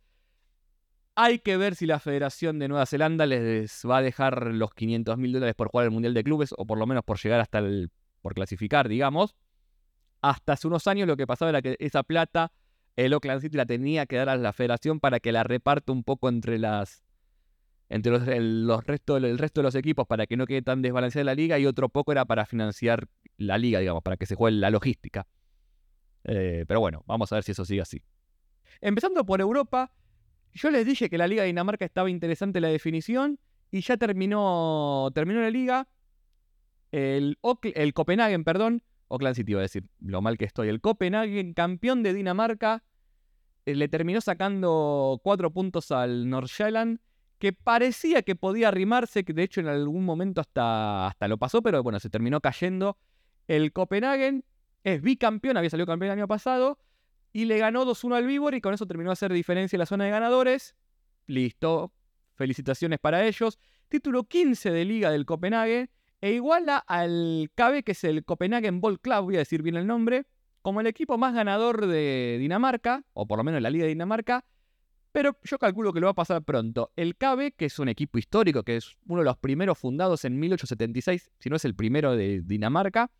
Hay 1.15 1.39
que 1.39 1.57
ver 1.57 1.75
si 1.75 1.85
la 1.85 1.99
Federación 1.99 2.57
de 2.57 2.69
Nueva 2.69 2.85
Zelanda 2.85 3.25
les 3.25 3.81
va 3.85 3.97
a 3.97 4.01
dejar 4.01 4.47
los 4.47 4.73
500 4.73 5.17
mil 5.17 5.33
dólares 5.33 5.55
por 5.55 5.67
jugar 5.67 5.85
el 5.85 5.91
Mundial 5.91 6.13
de 6.13 6.23
Clubes, 6.23 6.53
o 6.57 6.65
por 6.65 6.77
lo 6.77 6.87
menos 6.87 7.03
por 7.03 7.19
llegar 7.19 7.41
hasta 7.41 7.59
el. 7.59 7.91
por 8.21 8.33
clasificar, 8.33 8.87
digamos. 8.87 9.35
Hasta 10.23 10.53
hace 10.53 10.67
unos 10.67 10.87
años 10.87 11.05
lo 11.05 11.17
que 11.17 11.27
pasaba 11.27 11.49
era 11.49 11.61
que 11.61 11.75
esa 11.79 12.01
plata, 12.01 12.53
el 12.95 13.13
Oakland 13.13 13.41
City 13.41 13.57
la 13.57 13.65
tenía 13.65 14.05
que 14.05 14.15
dar 14.15 14.29
a 14.29 14.37
la 14.37 14.53
Federación 14.53 15.01
para 15.01 15.19
que 15.19 15.33
la 15.33 15.43
reparta 15.43 15.91
un 15.91 16.05
poco 16.05 16.29
entre 16.29 16.57
las. 16.57 17.03
entre 17.89 18.13
los, 18.13 18.27
el, 18.29 18.71
resto, 18.85 19.17
el 19.17 19.37
resto 19.37 19.59
de 19.59 19.63
los 19.63 19.75
equipos 19.75 20.07
para 20.07 20.25
que 20.25 20.37
no 20.37 20.45
quede 20.45 20.61
tan 20.61 20.81
desbalanceada 20.81 21.25
la 21.25 21.35
liga, 21.35 21.59
y 21.59 21.65
otro 21.65 21.89
poco 21.89 22.13
era 22.13 22.23
para 22.23 22.45
financiar 22.45 23.09
la 23.35 23.57
liga, 23.57 23.79
digamos, 23.79 24.01
para 24.01 24.15
que 24.15 24.25
se 24.25 24.35
juegue 24.35 24.57
la 24.57 24.69
logística. 24.69 25.27
Eh, 26.23 26.63
pero 26.69 26.79
bueno, 26.79 27.03
vamos 27.05 27.29
a 27.33 27.35
ver 27.35 27.43
si 27.43 27.51
eso 27.51 27.65
sigue 27.65 27.81
así. 27.81 28.01
Empezando 28.79 29.25
por 29.25 29.41
Europa, 29.41 29.91
yo 30.53 30.71
les 30.71 30.85
dije 30.85 31.09
que 31.09 31.17
la 31.17 31.27
Liga 31.27 31.41
de 31.41 31.47
Dinamarca 31.47 31.83
estaba 31.83 32.09
interesante 32.09 32.61
la 32.61 32.69
definición 32.69 33.39
y 33.71 33.81
ya 33.81 33.97
terminó, 33.97 35.11
terminó 35.13 35.41
la 35.41 35.49
liga. 35.49 35.89
El, 36.93 37.37
el 37.75 37.93
Copenhagen, 37.93 38.45
perdón, 38.45 38.83
Oakland 39.13 39.35
City 39.35 39.51
iba 39.51 39.61
a 39.61 39.63
decir 39.63 39.83
lo 39.99 40.21
mal 40.21 40.37
que 40.37 40.45
estoy. 40.45 40.69
El 40.69 40.81
Copenhagen, 40.81 41.53
campeón 41.53 42.01
de 42.01 42.13
Dinamarca, 42.13 42.83
eh, 43.65 43.75
le 43.75 43.87
terminó 43.87 44.21
sacando 44.21 45.21
cuatro 45.23 45.51
puntos 45.51 45.91
al 45.91 46.29
Nordsjælland, 46.29 46.99
que 47.37 47.53
parecía 47.53 48.23
que 48.23 48.35
podía 48.35 48.69
arrimarse, 48.69 49.23
que 49.23 49.33
de 49.33 49.43
hecho 49.43 49.61
en 49.61 49.67
algún 49.67 50.03
momento 50.03 50.41
hasta, 50.41 51.07
hasta 51.07 51.27
lo 51.27 51.37
pasó, 51.37 51.61
pero 51.61 51.83
bueno, 51.83 51.99
se 51.99 52.09
terminó 52.09 52.41
cayendo. 52.41 52.97
El 53.47 53.71
Copenhagen 53.71 54.45
es 54.83 55.01
bicampeón, 55.01 55.57
había 55.57 55.69
salido 55.69 55.85
campeón 55.85 56.11
el 56.11 56.19
año 56.19 56.27
pasado, 56.27 56.79
y 57.31 57.45
le 57.45 57.59
ganó 57.59 57.85
2-1 57.85 58.15
al 58.15 58.25
Vivor 58.25 58.55
y 58.55 58.61
con 58.61 58.73
eso 58.73 58.87
terminó 58.87 59.11
a 59.11 59.13
hacer 59.13 59.31
diferencia 59.31 59.75
en 59.77 59.79
la 59.79 59.85
zona 59.85 60.05
de 60.05 60.11
ganadores. 60.11 60.75
Listo, 61.27 61.93
felicitaciones 62.33 62.99
para 62.99 63.25
ellos. 63.25 63.59
Título 63.89 64.23
15 64.23 64.71
de 64.71 64.85
liga 64.85 65.11
del 65.11 65.25
Copenhague 65.25 65.91
e 66.23 66.31
iguala 66.31 66.77
al 66.77 67.51
KB, 67.53 67.83
que 67.83 67.91
es 67.91 68.05
el 68.05 68.23
Copenhagen 68.23 68.79
Ball 68.79 68.97
Club, 68.97 69.25
voy 69.25 69.35
a 69.35 69.39
decir 69.39 69.61
bien 69.61 69.75
el 69.75 69.85
nombre, 69.85 70.25
como 70.61 70.79
el 70.79 70.87
equipo 70.87 71.17
más 71.17 71.33
ganador 71.33 71.85
de 71.85 72.37
Dinamarca, 72.39 73.03
o 73.11 73.27
por 73.27 73.39
lo 73.39 73.43
menos 73.43 73.61
la 73.61 73.69
liga 73.69 73.83
de 73.83 73.89
Dinamarca, 73.89 74.45
pero 75.11 75.37
yo 75.43 75.59
calculo 75.59 75.91
que 75.91 75.99
lo 75.99 76.07
va 76.07 76.11
a 76.11 76.15
pasar 76.15 76.41
pronto. 76.41 76.93
El 76.95 77.17
KB, 77.17 77.53
que 77.57 77.65
es 77.65 77.77
un 77.77 77.89
equipo 77.89 78.19
histórico, 78.19 78.63
que 78.63 78.77
es 78.77 78.95
uno 79.05 79.19
de 79.19 79.25
los 79.25 79.35
primeros 79.35 79.77
fundados 79.77 80.23
en 80.23 80.39
1876, 80.39 81.29
si 81.39 81.49
no 81.49 81.57
es 81.57 81.65
el 81.65 81.75
primero 81.75 82.15
de 82.15 82.41
Dinamarca, 82.41 83.11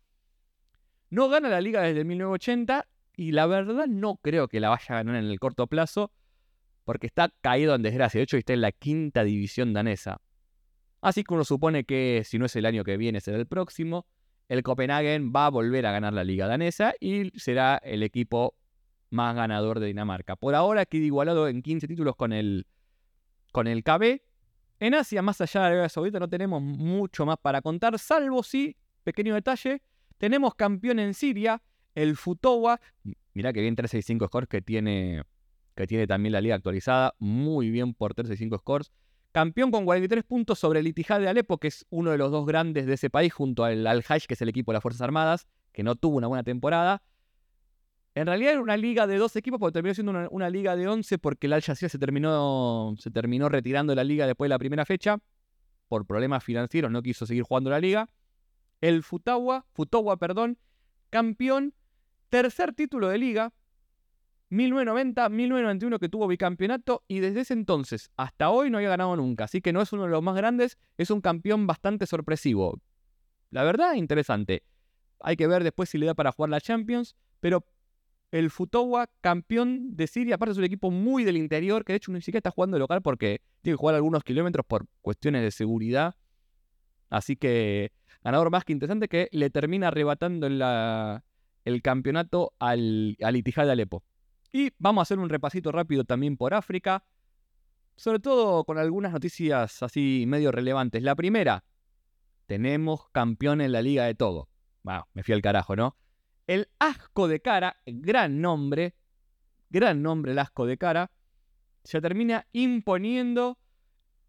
no 1.10 1.28
gana 1.28 1.50
la 1.50 1.60
liga 1.60 1.82
desde 1.82 2.04
1980 2.04 2.88
y 3.18 3.32
la 3.32 3.44
verdad 3.46 3.86
no 3.86 4.16
creo 4.16 4.48
que 4.48 4.60
la 4.60 4.70
vaya 4.70 4.86
a 4.88 4.94
ganar 4.94 5.16
en 5.16 5.26
el 5.26 5.38
corto 5.38 5.66
plazo 5.66 6.10
porque 6.84 7.06
está 7.06 7.30
caído 7.42 7.74
en 7.74 7.82
desgracia. 7.82 8.20
De 8.20 8.24
hecho, 8.24 8.38
está 8.38 8.54
en 8.54 8.62
la 8.62 8.72
quinta 8.72 9.24
división 9.24 9.74
danesa. 9.74 10.22
Así 11.04 11.22
que 11.22 11.34
uno 11.34 11.44
supone 11.44 11.84
que 11.84 12.22
si 12.24 12.38
no 12.38 12.46
es 12.46 12.56
el 12.56 12.64
año 12.64 12.82
que 12.82 12.96
viene, 12.96 13.20
será 13.20 13.36
el 13.36 13.46
próximo. 13.46 14.06
El 14.48 14.62
Copenhagen 14.62 15.34
va 15.36 15.44
a 15.44 15.50
volver 15.50 15.84
a 15.84 15.92
ganar 15.92 16.14
la 16.14 16.24
liga 16.24 16.46
danesa 16.46 16.94
y 16.98 17.30
será 17.38 17.76
el 17.84 18.02
equipo 18.02 18.54
más 19.10 19.36
ganador 19.36 19.80
de 19.80 19.88
Dinamarca. 19.88 20.34
Por 20.34 20.54
ahora 20.54 20.86
queda 20.86 21.04
igualado 21.04 21.46
en 21.46 21.60
15 21.60 21.88
títulos 21.88 22.16
con 22.16 22.32
el, 22.32 22.66
con 23.52 23.66
el 23.66 23.84
KB. 23.84 24.22
En 24.80 24.94
Asia, 24.94 25.20
más 25.20 25.42
allá 25.42 25.60
de 25.60 25.66
Arabia 25.66 25.88
Saudita, 25.90 26.18
no 26.18 26.28
tenemos 26.28 26.62
mucho 26.62 27.26
más 27.26 27.36
para 27.36 27.60
contar, 27.60 27.98
salvo 27.98 28.42
si, 28.42 28.74
pequeño 29.02 29.34
detalle, 29.34 29.82
tenemos 30.16 30.54
campeón 30.54 31.00
en 31.00 31.12
Siria, 31.12 31.62
el 31.94 32.16
Futowa, 32.16 32.80
mirá 33.34 33.52
que 33.52 33.60
bien 33.60 33.76
365 33.76 34.26
scores 34.28 34.48
que 34.48 34.62
tiene, 34.62 35.22
que 35.74 35.86
tiene 35.86 36.06
también 36.06 36.32
la 36.32 36.40
liga 36.40 36.54
actualizada. 36.54 37.14
Muy 37.18 37.70
bien 37.70 37.92
por 37.92 38.14
365 38.14 38.58
scores. 38.58 38.90
Campeón 39.34 39.72
con 39.72 39.84
43 39.84 40.22
puntos 40.22 40.60
sobre 40.60 40.78
el 40.78 40.86
Itihad 40.86 41.18
de 41.18 41.26
Alepo, 41.26 41.58
que 41.58 41.66
es 41.66 41.84
uno 41.90 42.12
de 42.12 42.18
los 42.18 42.30
dos 42.30 42.46
grandes 42.46 42.86
de 42.86 42.94
ese 42.94 43.10
país, 43.10 43.32
junto 43.32 43.64
al 43.64 43.84
Al-Hajj, 43.84 44.28
que 44.28 44.34
es 44.34 44.42
el 44.42 44.48
equipo 44.48 44.70
de 44.70 44.74
las 44.74 44.82
Fuerzas 44.82 45.00
Armadas, 45.00 45.48
que 45.72 45.82
no 45.82 45.96
tuvo 45.96 46.18
una 46.18 46.28
buena 46.28 46.44
temporada. 46.44 47.02
En 48.14 48.28
realidad 48.28 48.52
era 48.52 48.60
una 48.60 48.76
liga 48.76 49.08
de 49.08 49.16
dos 49.16 49.34
equipos, 49.34 49.58
porque 49.58 49.72
terminó 49.72 49.92
siendo 49.92 50.28
una, 50.30 50.50
liga 50.50 50.76
de 50.76 50.86
11, 50.86 51.18
porque 51.18 51.48
el 51.48 51.52
Al 51.54 51.62
Jazeera 51.62 51.88
se 51.88 51.98
terminó, 51.98 52.94
se 52.96 53.10
terminó 53.10 53.48
retirando 53.48 53.90
de 53.90 53.96
la 53.96 54.04
liga 54.04 54.28
después 54.28 54.46
de 54.46 54.50
la 54.50 54.58
primera 54.60 54.84
fecha. 54.84 55.18
Por 55.88 56.06
problemas 56.06 56.44
financieros 56.44 56.92
no 56.92 57.02
quiso 57.02 57.26
seguir 57.26 57.42
jugando 57.42 57.70
la 57.70 57.80
liga. 57.80 58.08
El 58.80 59.02
Futawa, 59.02 59.66
Futowa, 59.72 60.16
perdón, 60.16 60.58
campeón 61.10 61.74
Tercer 62.28 62.72
título 62.72 63.08
de 63.08 63.18
liga, 63.18 63.52
1990-1991 64.54 65.98
que 65.98 66.08
tuvo 66.08 66.26
bicampeonato 66.26 67.04
y 67.08 67.20
desde 67.20 67.40
ese 67.40 67.54
entonces 67.54 68.10
hasta 68.16 68.50
hoy 68.50 68.70
no 68.70 68.78
había 68.78 68.90
ganado 68.90 69.16
nunca. 69.16 69.44
Así 69.44 69.60
que 69.60 69.72
no 69.72 69.82
es 69.82 69.92
uno 69.92 70.04
de 70.04 70.10
los 70.10 70.22
más 70.22 70.36
grandes, 70.36 70.78
es 70.96 71.10
un 71.10 71.20
campeón 71.20 71.66
bastante 71.66 72.06
sorpresivo. 72.06 72.80
La 73.50 73.62
verdad, 73.64 73.94
interesante. 73.94 74.62
Hay 75.20 75.36
que 75.36 75.46
ver 75.46 75.62
después 75.62 75.88
si 75.88 75.98
le 75.98 76.06
da 76.06 76.14
para 76.14 76.32
jugar 76.32 76.50
la 76.50 76.60
Champions, 76.60 77.16
pero 77.40 77.64
el 78.30 78.50
Futowa, 78.50 79.08
campeón 79.20 79.96
de 79.96 80.06
Siria, 80.06 80.34
aparte 80.34 80.52
es 80.52 80.58
un 80.58 80.64
equipo 80.64 80.90
muy 80.90 81.22
del 81.24 81.36
interior, 81.36 81.84
que 81.84 81.92
de 81.92 81.98
hecho 81.98 82.10
ni 82.10 82.20
siquiera 82.20 82.38
está 82.38 82.50
jugando 82.50 82.78
local 82.78 83.00
porque 83.00 83.40
tiene 83.62 83.74
que 83.74 83.80
jugar 83.80 83.94
algunos 83.94 84.24
kilómetros 84.24 84.66
por 84.66 84.86
cuestiones 85.02 85.42
de 85.42 85.50
seguridad. 85.52 86.16
Así 87.10 87.36
que 87.36 87.92
ganador 88.24 88.50
más 88.50 88.64
que 88.64 88.72
interesante 88.72 89.08
que 89.08 89.28
le 89.30 89.50
termina 89.50 89.88
arrebatando 89.88 90.48
el 90.48 91.82
campeonato 91.82 92.52
al, 92.58 93.16
al 93.22 93.42
de 93.42 93.70
Alepo. 93.70 94.02
Y 94.54 94.72
vamos 94.78 95.00
a 95.00 95.02
hacer 95.02 95.18
un 95.18 95.28
repasito 95.28 95.72
rápido 95.72 96.04
también 96.04 96.36
por 96.36 96.54
África, 96.54 97.04
sobre 97.96 98.20
todo 98.20 98.62
con 98.62 98.78
algunas 98.78 99.10
noticias 99.10 99.82
así 99.82 100.26
medio 100.28 100.52
relevantes. 100.52 101.02
La 101.02 101.16
primera, 101.16 101.64
tenemos 102.46 103.08
campeón 103.10 103.60
en 103.60 103.72
la 103.72 103.82
Liga 103.82 104.04
de 104.04 104.14
Todo. 104.14 104.48
Bueno, 104.84 105.08
me 105.12 105.24
fui 105.24 105.34
al 105.34 105.42
carajo, 105.42 105.74
¿no? 105.74 105.96
El 106.46 106.68
Asco 106.78 107.26
de 107.26 107.40
Cara, 107.40 107.80
gran 107.84 108.40
nombre, 108.40 108.94
gran 109.70 110.02
nombre 110.02 110.30
el 110.30 110.38
Asco 110.38 110.66
de 110.66 110.78
Cara, 110.78 111.10
se 111.82 112.00
termina 112.00 112.46
imponiendo 112.52 113.58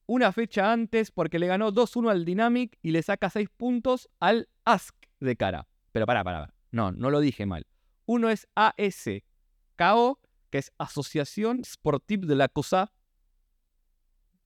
una 0.08 0.32
fecha 0.32 0.74
antes 0.74 1.12
porque 1.12 1.38
le 1.38 1.46
ganó 1.46 1.72
2-1 1.72 2.10
al 2.10 2.26
Dynamic 2.26 2.80
y 2.82 2.90
le 2.90 3.04
saca 3.04 3.30
6 3.30 3.48
puntos 3.56 4.10
al 4.20 4.50
Ask 4.64 4.96
de 5.20 5.36
Cara. 5.36 5.68
Pero 5.92 6.08
pará, 6.08 6.24
pará, 6.24 6.52
no, 6.72 6.92
no 6.92 7.12
lo 7.12 7.20
dije 7.20 7.46
mal. 7.46 7.68
Uno 8.08 8.32
es 8.32 8.48
ASKO, 9.78 10.20
que 10.50 10.60
es 10.60 10.72
Asociación 10.78 11.64
Sportive 11.64 12.28
de 12.28 12.36
la 12.36 12.48
Cosa. 12.48 12.92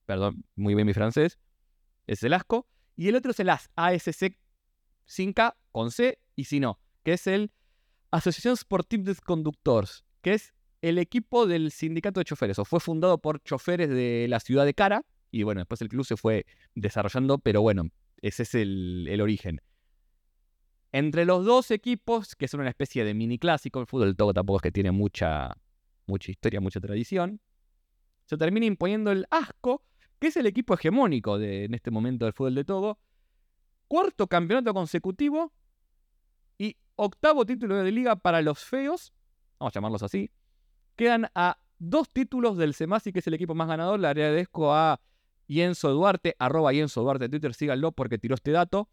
Perdón, 0.05 0.43
muy 0.55 0.75
bien 0.75 0.87
mi 0.87 0.93
francés. 0.93 1.39
Es 2.07 2.23
el 2.23 2.33
ASCO. 2.33 2.67
Y 2.95 3.07
el 3.07 3.15
otro 3.15 3.31
es 3.31 3.39
el 3.39 3.49
AS, 3.49 3.69
ASC 3.75 4.37
sin 5.05 5.33
K, 5.33 5.57
con 5.71 5.91
C 5.91 6.19
y 6.35 6.43
si 6.43 6.59
no, 6.59 6.79
que 7.03 7.13
es 7.13 7.27
el 7.27 7.51
Asociación 8.11 8.57
Sportive 8.57 9.03
des 9.03 9.21
Conductors, 9.21 10.03
que 10.21 10.33
es 10.33 10.53
el 10.81 10.97
equipo 10.97 11.47
del 11.47 11.71
sindicato 11.71 12.19
de 12.19 12.25
choferes, 12.25 12.59
o 12.59 12.65
fue 12.65 12.79
fundado 12.79 13.19
por 13.19 13.41
choferes 13.41 13.89
de 13.89 14.27
la 14.29 14.39
ciudad 14.39 14.65
de 14.65 14.73
Cara, 14.73 15.05
y 15.31 15.43
bueno, 15.43 15.61
después 15.61 15.81
el 15.81 15.89
club 15.89 16.05
se 16.05 16.17
fue 16.17 16.45
desarrollando, 16.75 17.37
pero 17.39 17.61
bueno, 17.61 17.89
ese 18.21 18.43
es 18.43 18.53
el 18.53 19.19
origen. 19.21 19.61
Entre 20.91 21.25
los 21.25 21.45
dos 21.45 21.69
equipos, 21.71 22.35
que 22.35 22.47
son 22.47 22.61
una 22.61 22.69
especie 22.69 23.03
de 23.03 23.13
mini 23.13 23.37
clásico, 23.37 23.79
el 23.79 23.85
fútbol 23.85 24.15
Togo 24.15 24.33
tampoco 24.33 24.57
es 24.57 24.63
que 24.63 24.71
tiene 24.71 24.91
mucha, 24.91 25.55
mucha 26.07 26.31
historia, 26.31 26.59
mucha 26.59 26.79
tradición, 26.79 27.39
se 28.25 28.37
termina 28.37 28.65
imponiendo 28.65 29.11
el 29.11 29.25
Asco, 29.29 29.83
que 30.19 30.27
es 30.27 30.37
el 30.37 30.45
equipo 30.45 30.73
hegemónico 30.73 31.37
de, 31.37 31.65
en 31.65 31.73
este 31.73 31.91
momento 31.91 32.25
del 32.25 32.33
fútbol 32.33 32.55
de 32.55 32.63
Togo. 32.63 32.99
Cuarto 33.87 34.27
campeonato 34.27 34.73
consecutivo 34.73 35.51
y 36.57 36.75
octavo 36.95 37.45
título 37.45 37.77
de 37.77 37.91
liga 37.91 38.15
para 38.15 38.41
los 38.41 38.59
feos, 38.59 39.13
vamos 39.59 39.73
a 39.73 39.75
llamarlos 39.75 40.03
así. 40.03 40.29
Quedan 40.95 41.31
a 41.33 41.57
dos 41.79 42.09
títulos 42.09 42.57
del 42.57 42.73
Semasi, 42.73 43.11
que 43.11 43.19
es 43.19 43.27
el 43.27 43.33
equipo 43.33 43.55
más 43.55 43.67
ganador. 43.67 43.99
Le 43.99 44.07
agradezco 44.07 44.73
a 44.73 44.99
Yenso 45.47 45.89
Duarte, 45.91 46.35
arroba 46.37 46.73
Yenso 46.73 47.01
Duarte 47.01 47.25
en 47.25 47.31
Twitter, 47.31 47.53
síganlo 47.53 47.91
porque 47.93 48.17
tiró 48.17 48.35
este 48.35 48.51
dato. 48.51 48.89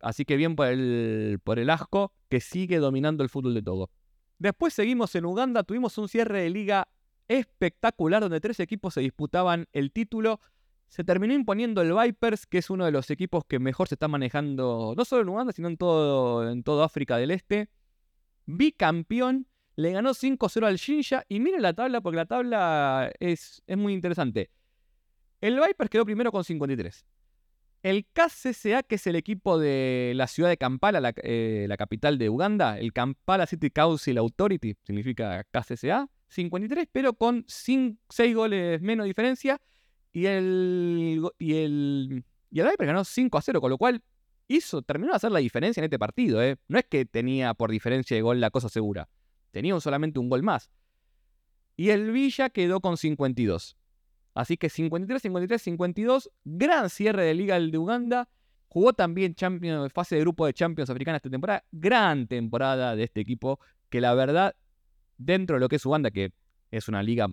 Así 0.00 0.24
que 0.24 0.36
bien 0.36 0.56
por 0.56 0.66
el, 0.66 1.38
por 1.44 1.58
el 1.58 1.70
asco 1.70 2.12
que 2.28 2.40
sigue 2.40 2.78
dominando 2.78 3.22
el 3.22 3.28
fútbol 3.28 3.54
de 3.54 3.62
Togo. 3.62 3.90
Después 4.38 4.72
seguimos 4.72 5.14
en 5.14 5.26
Uganda, 5.26 5.62
tuvimos 5.64 5.98
un 5.98 6.08
cierre 6.08 6.42
de 6.42 6.50
liga 6.50 6.88
espectacular 7.28 8.22
donde 8.22 8.40
tres 8.40 8.58
equipos 8.58 8.94
se 8.94 9.00
disputaban 9.00 9.68
el 9.72 9.92
título. 9.92 10.40
Se 10.88 11.04
terminó 11.04 11.34
imponiendo 11.34 11.82
el 11.82 11.92
Vipers, 11.92 12.46
que 12.46 12.58
es 12.58 12.70
uno 12.70 12.84
de 12.84 12.90
los 12.90 13.10
equipos 13.10 13.44
que 13.44 13.58
mejor 13.58 13.86
se 13.86 13.94
está 13.94 14.08
manejando, 14.08 14.94
no 14.96 15.04
solo 15.04 15.22
en 15.22 15.28
Uganda, 15.28 15.52
sino 15.52 15.68
en 15.68 15.76
todo, 15.76 16.50
en 16.50 16.64
todo 16.64 16.82
África 16.82 17.16
del 17.16 17.30
Este. 17.30 17.68
Bicampeón, 18.46 19.46
le 19.76 19.92
ganó 19.92 20.10
5-0 20.10 20.66
al 20.66 20.76
Shinja. 20.76 21.24
Y 21.28 21.38
miren 21.38 21.62
la 21.62 21.72
tabla, 21.72 22.00
porque 22.00 22.16
la 22.16 22.26
tabla 22.26 23.12
es, 23.20 23.62
es 23.66 23.76
muy 23.76 23.92
interesante. 23.92 24.50
El 25.40 25.60
Vipers 25.60 25.88
quedó 25.88 26.04
primero 26.04 26.32
con 26.32 26.42
53. 26.42 27.04
El 27.82 28.06
KCCA, 28.06 28.82
que 28.82 28.96
es 28.96 29.06
el 29.06 29.16
equipo 29.16 29.58
de 29.58 30.12
la 30.14 30.26
ciudad 30.26 30.50
de 30.50 30.58
Kampala, 30.58 31.00
la, 31.00 31.14
eh, 31.16 31.66
capital 31.78 32.18
de 32.18 32.28
Uganda, 32.28 32.78
el 32.78 32.92
Kampala 32.92 33.46
City 33.46 33.70
Council 33.70 34.18
Authority, 34.18 34.76
significa 34.82 35.44
KCCA, 35.44 36.08
53, 36.28 36.88
pero 36.92 37.14
con 37.14 37.44
6 37.46 37.96
goles 38.34 38.82
menos 38.82 39.06
diferencia. 39.06 39.60
Y 40.12 40.26
el, 40.26 41.22
y 41.38 41.54
el, 41.54 42.24
y 42.50 42.60
el 42.60 42.68
Vipers 42.68 42.86
ganó 42.86 43.04
5 43.04 43.38
a 43.38 43.42
0, 43.42 43.60
con 43.60 43.70
lo 43.70 43.78
cual 43.78 44.02
hizo, 44.48 44.82
terminó 44.82 45.12
de 45.12 45.16
hacer 45.16 45.30
la 45.30 45.38
diferencia 45.38 45.80
en 45.80 45.84
este 45.84 45.98
partido. 45.98 46.42
¿eh? 46.42 46.56
No 46.68 46.78
es 46.78 46.84
que 46.84 47.06
tenía 47.06 47.54
por 47.54 47.70
diferencia 47.70 48.14
de 48.16 48.22
gol 48.22 48.40
la 48.40 48.50
cosa 48.50 48.68
segura. 48.68 49.08
Tenía 49.52 49.78
solamente 49.80 50.18
un 50.18 50.28
gol 50.28 50.42
más. 50.42 50.70
Y 51.76 51.90
el 51.90 52.10
Villa 52.10 52.50
quedó 52.50 52.80
con 52.80 52.96
52. 52.96 53.76
Así 54.40 54.56
que 54.56 54.70
53, 54.70 55.20
53, 55.20 55.60
52. 55.60 56.30
Gran 56.44 56.88
cierre 56.88 57.24
de 57.24 57.34
liga 57.34 57.60
de 57.60 57.76
Uganda. 57.76 58.26
Jugó 58.68 58.94
también 58.94 59.34
fase 59.92 60.14
de 60.14 60.22
grupo 60.22 60.46
de 60.46 60.54
Champions 60.54 60.88
Africana 60.88 61.16
esta 61.16 61.28
temporada. 61.28 61.62
Gran 61.70 62.26
temporada 62.26 62.96
de 62.96 63.02
este 63.02 63.20
equipo. 63.20 63.60
Que 63.90 64.00
la 64.00 64.14
verdad, 64.14 64.56
dentro 65.18 65.56
de 65.56 65.60
lo 65.60 65.68
que 65.68 65.76
es 65.76 65.84
Uganda, 65.84 66.10
que 66.10 66.32
es 66.70 66.88
una 66.88 67.02
liga 67.02 67.28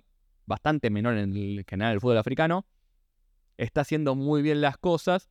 bastante 0.46 0.90
menor 0.90 1.18
en 1.18 1.34
el 1.34 1.66
general 1.66 1.94
del 1.94 2.02
fútbol 2.02 2.18
africano, 2.18 2.66
está 3.56 3.82
haciendo 3.82 4.16
muy 4.16 4.42
bien 4.42 4.60
las 4.60 4.78
cosas 4.78 5.30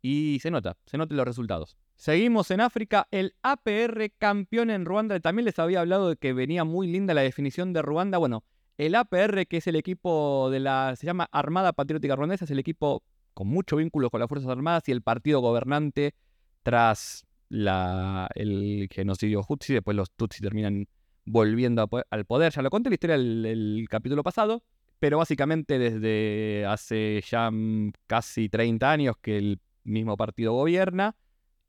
y 0.00 0.40
se 0.40 0.50
nota, 0.50 0.76
se 0.86 0.98
notan 0.98 1.16
los 1.16 1.26
resultados. 1.26 1.76
Seguimos 1.94 2.50
en 2.50 2.60
África, 2.60 3.06
el 3.12 3.36
APR 3.42 4.10
campeón 4.18 4.70
en 4.70 4.86
Ruanda. 4.86 5.20
También 5.20 5.44
les 5.44 5.60
había 5.60 5.80
hablado 5.80 6.08
de 6.08 6.16
que 6.16 6.32
venía 6.32 6.64
muy 6.64 6.88
linda 6.88 7.14
la 7.14 7.20
definición 7.20 7.72
de 7.72 7.82
Ruanda. 7.82 8.18
Bueno, 8.18 8.42
el 8.78 8.94
APR, 8.94 9.46
que 9.46 9.58
es 9.58 9.66
el 9.66 9.76
equipo 9.76 10.48
de 10.50 10.60
la, 10.60 10.94
se 10.96 11.06
llama 11.06 11.28
Armada 11.32 11.72
Patriótica 11.72 12.16
Ruandesa, 12.16 12.44
es 12.44 12.50
el 12.50 12.58
equipo 12.58 13.02
con 13.34 13.48
mucho 13.48 13.76
vínculo 13.76 14.10
con 14.10 14.20
las 14.20 14.28
Fuerzas 14.28 14.50
Armadas 14.50 14.88
y 14.88 14.92
el 14.92 15.02
partido 15.02 15.40
gobernante 15.40 16.14
tras 16.62 17.26
la, 17.48 18.28
el 18.34 18.88
genocidio 18.90 19.44
Hutsi. 19.46 19.74
Después 19.74 19.96
los 19.96 20.10
Tutsi 20.12 20.40
terminan 20.40 20.88
volviendo 21.24 21.88
al 22.10 22.24
poder. 22.24 22.52
Ya 22.52 22.62
lo 22.62 22.70
conté 22.70 22.90
la 22.90 22.94
historia 22.94 23.18
del 23.18 23.86
capítulo 23.88 24.22
pasado, 24.22 24.62
pero 24.98 25.18
básicamente 25.18 25.78
desde 25.78 26.66
hace 26.66 27.22
ya 27.28 27.50
casi 28.06 28.48
30 28.48 28.90
años 28.90 29.16
que 29.20 29.38
el 29.38 29.60
mismo 29.84 30.16
partido 30.16 30.52
gobierna 30.52 31.16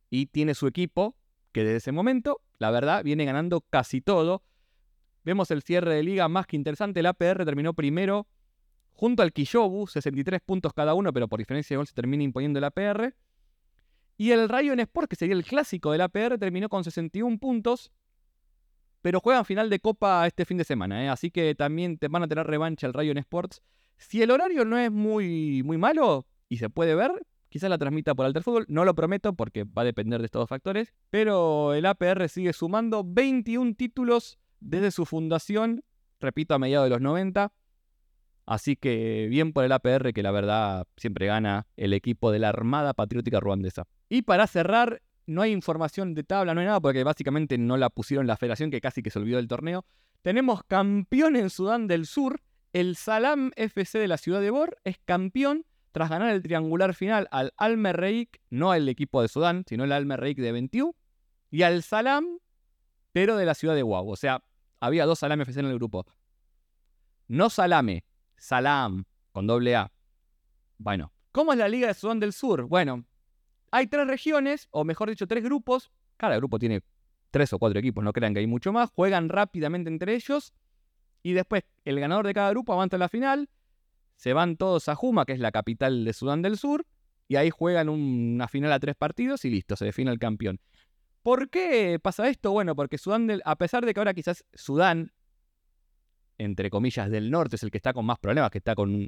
y 0.09 0.27
tiene 0.27 0.53
su 0.53 0.67
equipo 0.67 1.15
que 1.51 1.63
desde 1.63 1.77
ese 1.77 1.91
momento, 1.91 2.41
la 2.57 2.71
verdad, 2.71 3.03
viene 3.03 3.25
ganando 3.25 3.61
casi 3.61 4.01
todo. 4.01 4.43
Vemos 5.23 5.51
el 5.51 5.61
cierre 5.61 5.95
de 5.95 6.03
liga 6.03 6.27
más 6.27 6.45
que 6.45 6.55
interesante. 6.55 6.99
El 6.99 7.05
APR 7.05 7.45
terminó 7.45 7.73
primero 7.73 8.27
junto 8.93 9.23
al 9.23 9.33
Kishobu, 9.33 9.87
63 9.87 10.41
puntos 10.41 10.73
cada 10.73 10.93
uno, 10.93 11.11
pero 11.13 11.27
por 11.27 11.39
diferencia 11.39 11.73
de 11.73 11.77
gol 11.77 11.87
se 11.87 11.93
termina 11.93 12.23
imponiendo 12.23 12.59
el 12.59 12.65
APR. 12.65 13.15
Y 14.17 14.31
el 14.31 14.47
Rayon 14.47 14.79
Sport, 14.79 15.09
que 15.09 15.15
sería 15.15 15.35
el 15.35 15.43
clásico 15.43 15.91
del 15.91 16.01
APR, 16.01 16.37
terminó 16.37 16.69
con 16.69 16.83
61 16.83 17.39
puntos, 17.39 17.91
pero 19.01 19.19
juegan 19.19 19.43
final 19.45 19.69
de 19.69 19.79
Copa 19.79 20.25
este 20.27 20.45
fin 20.45 20.57
de 20.57 20.63
semana, 20.63 21.03
¿eh? 21.03 21.09
así 21.09 21.31
que 21.31 21.55
también 21.55 21.97
te 21.97 22.07
van 22.07 22.23
a 22.23 22.27
tener 22.27 22.45
revancha 22.45 22.87
el 22.87 22.93
Rayon 22.93 23.17
Sports. 23.17 23.61
Si 23.97 24.21
el 24.21 24.31
horario 24.31 24.65
no 24.65 24.77
es 24.77 24.91
muy, 24.91 25.63
muy 25.63 25.77
malo 25.77 26.25
y 26.47 26.57
se 26.57 26.69
puede 26.69 26.95
ver, 26.95 27.11
quizás 27.49 27.69
la 27.69 27.77
transmita 27.77 28.13
por 28.13 28.25
Alter 28.25 28.43
Fútbol, 28.43 28.65
no 28.69 28.85
lo 28.85 28.93
prometo 28.93 29.33
porque 29.33 29.63
va 29.63 29.81
a 29.81 29.85
depender 29.85 30.21
de 30.21 30.25
estos 30.25 30.41
dos 30.41 30.49
factores, 30.49 30.93
pero 31.09 31.73
el 31.73 31.85
APR 31.85 32.29
sigue 32.29 32.53
sumando 32.53 33.03
21 33.05 33.73
títulos 33.75 34.37
desde 34.63 34.91
su 34.91 35.05
fundación, 35.05 35.83
repito, 36.19 36.53
a 36.53 36.59
mediados 36.59 36.85
de 36.85 36.89
los 36.91 37.01
90. 37.01 37.51
Así 38.45 38.75
que 38.75 39.27
bien 39.29 39.53
por 39.53 39.63
el 39.63 39.71
APR 39.71 40.11
que 40.13 40.23
la 40.23 40.31
verdad 40.31 40.85
siempre 40.97 41.27
gana 41.27 41.67
el 41.77 41.93
equipo 41.93 42.31
de 42.31 42.39
la 42.39 42.49
Armada 42.49 42.93
Patriótica 42.93 43.39
Ruandesa. 43.39 43.85
Y 44.09 44.23
para 44.23 44.47
cerrar, 44.47 45.01
no 45.25 45.41
hay 45.41 45.51
información 45.51 46.13
de 46.13 46.23
tabla, 46.23 46.53
no 46.53 46.59
hay 46.59 46.67
nada, 46.67 46.81
porque 46.81 47.03
básicamente 47.03 47.57
no 47.57 47.77
la 47.77 47.89
pusieron 47.89 48.27
la 48.27 48.35
federación, 48.35 48.69
que 48.69 48.81
casi 48.81 49.01
que 49.01 49.09
se 49.09 49.19
olvidó 49.19 49.37
del 49.37 49.47
torneo. 49.47 49.85
Tenemos 50.21 50.63
campeón 50.63 51.35
en 51.35 51.49
Sudán 51.49 51.87
del 51.87 52.05
Sur. 52.05 52.41
El 52.73 52.95
Salam 52.95 53.51
FC 53.55 53.99
de 53.99 54.07
la 54.07 54.17
ciudad 54.17 54.41
de 54.41 54.49
Bor 54.49 54.77
es 54.83 54.97
campeón 55.05 55.65
tras 55.91 56.09
ganar 56.09 56.33
el 56.33 56.41
triangular 56.41 56.95
final 56.95 57.27
al 57.31 57.53
Al 57.55 57.77
Merreik, 57.77 58.41
no 58.49 58.71
al 58.71 58.89
equipo 58.89 59.21
de 59.21 59.27
Sudán, 59.27 59.63
sino 59.67 59.83
el 59.83 59.91
Al 59.91 60.05
Merreik 60.05 60.39
de 60.39 60.51
21, 60.51 60.95
y 61.51 61.61
al 61.61 61.83
Salam, 61.83 62.25
pero 63.11 63.37
de 63.37 63.45
la 63.45 63.53
ciudad 63.53 63.75
de 63.75 63.83
Guau. 63.83 64.09
O 64.09 64.15
sea, 64.15 64.43
había 64.83 65.05
dos 65.05 65.19
Salam 65.19 65.39
FC 65.39 65.61
en 65.61 65.67
el 65.67 65.75
grupo. 65.75 66.05
No 67.29 67.49
Salame, 67.49 68.03
Salam, 68.35 69.05
con 69.31 69.47
doble 69.47 69.77
A. 69.77 69.89
Bueno, 70.77 71.13
¿cómo 71.31 71.53
es 71.53 71.59
la 71.59 71.69
Liga 71.69 71.87
de 71.87 71.93
Sudán 71.93 72.19
del 72.19 72.33
Sur? 72.33 72.63
Bueno, 72.67 73.05
hay 73.71 73.87
tres 73.87 74.05
regiones, 74.07 74.67
o 74.71 74.83
mejor 74.83 75.09
dicho, 75.09 75.25
tres 75.25 75.41
grupos. 75.41 75.89
Cada 76.17 76.35
grupo 76.35 76.59
tiene 76.59 76.81
tres 77.31 77.53
o 77.53 77.59
cuatro 77.59 77.79
equipos, 77.79 78.03
no 78.03 78.11
crean 78.11 78.33
que 78.33 78.41
hay 78.41 78.47
mucho 78.47 78.73
más. 78.73 78.89
Juegan 78.89 79.29
rápidamente 79.29 79.89
entre 79.89 80.15
ellos. 80.15 80.53
Y 81.23 81.31
después 81.31 81.63
el 81.85 82.01
ganador 82.01 82.27
de 82.27 82.33
cada 82.33 82.49
grupo 82.49 82.73
avanza 82.73 82.97
a 82.97 82.99
la 82.99 83.07
final. 83.07 83.49
Se 84.17 84.33
van 84.33 84.57
todos 84.57 84.89
a 84.89 84.95
Juma, 84.95 85.25
que 85.25 85.31
es 85.31 85.39
la 85.39 85.53
capital 85.53 86.03
de 86.03 86.11
Sudán 86.11 86.41
del 86.41 86.57
Sur. 86.57 86.85
Y 87.29 87.37
ahí 87.37 87.51
juegan 87.51 87.87
una 87.87 88.49
final 88.49 88.73
a 88.73 88.79
tres 88.79 88.95
partidos 88.97 89.45
y 89.45 89.49
listo, 89.49 89.77
se 89.77 89.85
define 89.85 90.11
el 90.11 90.19
campeón. 90.19 90.59
¿Por 91.23 91.49
qué 91.49 91.99
pasa 92.01 92.27
esto? 92.27 92.51
Bueno, 92.51 92.75
porque 92.75 92.97
Sudán, 92.97 93.27
del, 93.27 93.41
a 93.45 93.55
pesar 93.55 93.85
de 93.85 93.93
que 93.93 93.99
ahora 93.99 94.13
quizás 94.13 94.45
Sudán, 94.53 95.13
entre 96.37 96.69
comillas, 96.69 97.09
del 97.09 97.31
norte 97.31 97.55
es 97.55 97.63
el 97.63 97.71
que 97.71 97.77
está 97.77 97.93
con 97.93 98.05
más 98.05 98.19
problemas, 98.19 98.51
que 98.51 98.57
está 98.57 98.75
con 98.75 99.07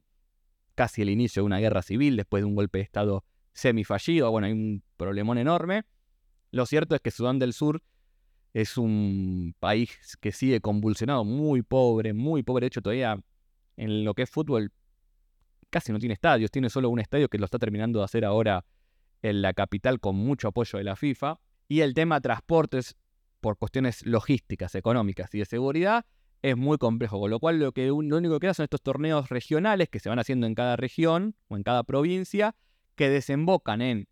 casi 0.75 1.01
el 1.01 1.09
inicio 1.09 1.41
de 1.41 1.45
una 1.45 1.59
guerra 1.59 1.81
civil 1.81 2.15
después 2.15 2.41
de 2.41 2.45
un 2.45 2.55
golpe 2.55 2.79
de 2.79 2.83
Estado 2.83 3.25
semifallido, 3.53 4.31
bueno, 4.31 4.47
hay 4.47 4.53
un 4.53 4.83
problemón 4.97 5.37
enorme. 5.37 5.83
Lo 6.51 6.65
cierto 6.65 6.95
es 6.95 7.01
que 7.01 7.11
Sudán 7.11 7.37
del 7.37 7.53
Sur 7.53 7.81
es 8.53 8.77
un 8.77 9.53
país 9.59 10.17
que 10.21 10.31
sigue 10.31 10.61
convulsionado, 10.61 11.25
muy 11.25 11.63
pobre, 11.63 12.13
muy 12.13 12.43
pobre. 12.43 12.63
De 12.63 12.67
hecho, 12.67 12.81
todavía 12.81 13.19
en 13.75 14.05
lo 14.05 14.13
que 14.13 14.23
es 14.23 14.29
fútbol 14.29 14.71
casi 15.69 15.91
no 15.91 15.99
tiene 15.99 16.13
estadios, 16.13 16.49
tiene 16.51 16.69
solo 16.69 16.89
un 16.89 16.99
estadio 16.99 17.27
que 17.27 17.37
lo 17.37 17.43
está 17.43 17.59
terminando 17.59 17.99
de 17.99 18.05
hacer 18.05 18.23
ahora 18.23 18.65
en 19.21 19.41
la 19.41 19.53
capital 19.53 19.99
con 19.99 20.15
mucho 20.15 20.47
apoyo 20.47 20.77
de 20.77 20.85
la 20.85 20.95
FIFA. 20.95 21.39
Y 21.67 21.81
el 21.81 21.93
tema 21.93 22.21
transportes 22.21 22.95
por 23.41 23.57
cuestiones 23.57 24.05
logísticas, 24.05 24.75
económicas 24.75 25.33
y 25.33 25.39
de 25.39 25.45
seguridad 25.45 26.05
es 26.41 26.55
muy 26.55 26.77
complejo, 26.77 27.19
con 27.19 27.31
lo 27.31 27.39
cual 27.39 27.59
lo, 27.59 27.71
único 27.95 28.35
que 28.35 28.39
queda 28.39 28.53
son 28.53 28.65
estos 28.65 28.81
torneos 28.81 29.29
regionales 29.29 29.89
que 29.89 29.99
se 29.99 30.09
van 30.09 30.19
haciendo 30.19 30.45
en 30.45 30.53
cada 30.53 30.75
región 30.75 31.35
o 31.47 31.55
en 31.55 31.63
cada 31.63 31.83
provincia 31.83 32.55
que 32.95 33.09
desembocan 33.09 33.81
en 33.81 34.07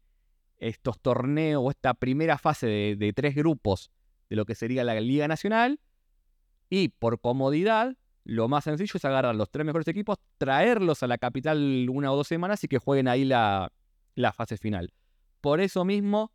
estos 0.58 1.00
torneos 1.00 1.62
o 1.64 1.70
esta 1.70 1.94
primera 1.94 2.38
fase 2.38 2.96
de, 2.98 3.14
tres 3.14 3.36
grupos 3.36 3.92
de 4.30 4.36
lo 4.36 4.46
que 4.46 4.56
sería 4.56 4.84
la 4.84 5.00
Liga 5.00 5.28
Nacional. 5.28 5.80
Y 6.70 6.90
por 6.90 7.20
comodidad, 7.20 7.96
lo 8.24 8.48
más 8.48 8.64
sencillo 8.64 8.94
es 8.96 9.06
agarrar 9.06 9.36
los 9.36 9.52
tres 9.52 9.66
mejores 9.66 9.88
equipos, 9.88 10.18
traerlos 10.40 11.04
a 11.04 11.08
la 11.08 11.20
capital 11.20 11.88
una 11.90 12.12
o 12.12 12.16
dos 12.16 12.28
semanas 12.28 12.64
y 12.64 12.68
que 12.68 12.80
jueguen 12.80 13.08
ahí 13.08 13.26
la, 13.26 13.72
fase 14.34 14.58
final. 14.58 14.92
Por 15.40 15.60
eso 15.60 15.86
mismo, 15.86 16.32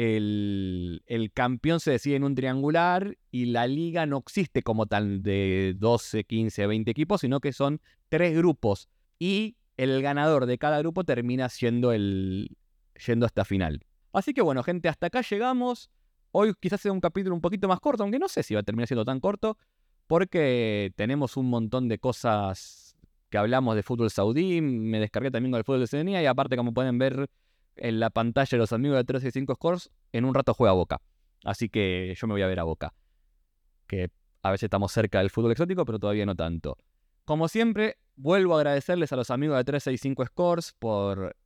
el, 0.00 1.02
el, 1.06 1.30
campeón 1.30 1.78
se 1.78 1.90
decide 1.90 2.16
en 2.16 2.24
un 2.24 2.34
triangular 2.34 3.18
y 3.30 3.46
la 3.46 3.66
liga 3.66 4.06
no 4.06 4.16
existe 4.16 4.62
como 4.62 4.86
tal 4.86 5.22
de 5.22 5.74
12, 5.78 6.24
15, 6.24 6.66
20 6.66 6.90
equipos, 6.90 7.20
sino 7.20 7.40
que 7.40 7.52
son 7.52 7.82
tres 8.08 8.34
grupos. 8.34 8.88
Y 9.18 9.56
el 9.76 10.00
ganador 10.00 10.46
de 10.46 10.56
cada 10.56 10.78
grupo 10.78 11.04
termina 11.04 11.50
siendo 11.50 11.92
el 11.92 12.56
yendo 13.06 13.26
hasta 13.26 13.44
final. 13.44 13.84
Así 14.12 14.32
que 14.32 14.40
bueno, 14.40 14.62
gente, 14.62 14.88
hasta 14.88 15.08
acá 15.08 15.20
llegamos. 15.20 15.90
Hoy 16.32 16.54
quizás 16.58 16.80
sea 16.80 16.92
un 16.92 17.00
capítulo 17.00 17.34
un 17.34 17.42
poquito 17.42 17.68
más 17.68 17.80
corto, 17.80 18.02
aunque 18.02 18.18
no 18.18 18.28
sé 18.28 18.42
si 18.42 18.54
va 18.54 18.60
a 18.60 18.62
terminar 18.62 18.88
siendo 18.88 19.04
tan 19.04 19.20
corto, 19.20 19.58
porque 20.06 20.92
tenemos 20.96 21.36
un 21.36 21.50
montón 21.50 21.88
de 21.88 21.98
cosas 21.98 22.96
que 23.28 23.36
hablamos 23.36 23.76
de 23.76 23.82
fútbol 23.82 24.10
saudí, 24.10 24.62
me 24.62 24.98
descargué 24.98 25.30
también 25.30 25.52
con 25.52 25.58
el 25.58 25.64
fútbol 25.64 25.80
de 25.80 25.84
Oceanía 25.84 26.22
y 26.22 26.26
aparte 26.26 26.56
como 26.56 26.72
pueden 26.72 26.98
ver 26.98 27.28
en 27.80 27.98
la 27.98 28.10
pantalla 28.10 28.48
de 28.50 28.58
los 28.58 28.72
amigos 28.72 28.98
de 28.98 29.04
365 29.04 29.54
Scores, 29.54 29.90
en 30.12 30.24
un 30.24 30.34
rato 30.34 30.54
juega 30.54 30.72
Boca. 30.72 31.00
Así 31.44 31.68
que 31.68 32.14
yo 32.16 32.26
me 32.26 32.34
voy 32.34 32.42
a 32.42 32.46
ver 32.46 32.60
a 32.60 32.64
Boca. 32.64 32.94
Que 33.86 34.10
a 34.42 34.50
veces 34.50 34.64
estamos 34.64 34.92
cerca 34.92 35.18
del 35.18 35.30
fútbol 35.30 35.52
exótico, 35.52 35.84
pero 35.84 35.98
todavía 35.98 36.26
no 36.26 36.36
tanto. 36.36 36.76
Como 37.24 37.48
siempre, 37.48 37.96
vuelvo 38.16 38.54
a 38.54 38.58
agradecerles 38.58 39.12
a 39.12 39.16
los 39.16 39.30
amigos 39.30 39.56
de 39.56 39.64
365 39.64 40.26
Scores 40.26 40.74
por 40.78 41.36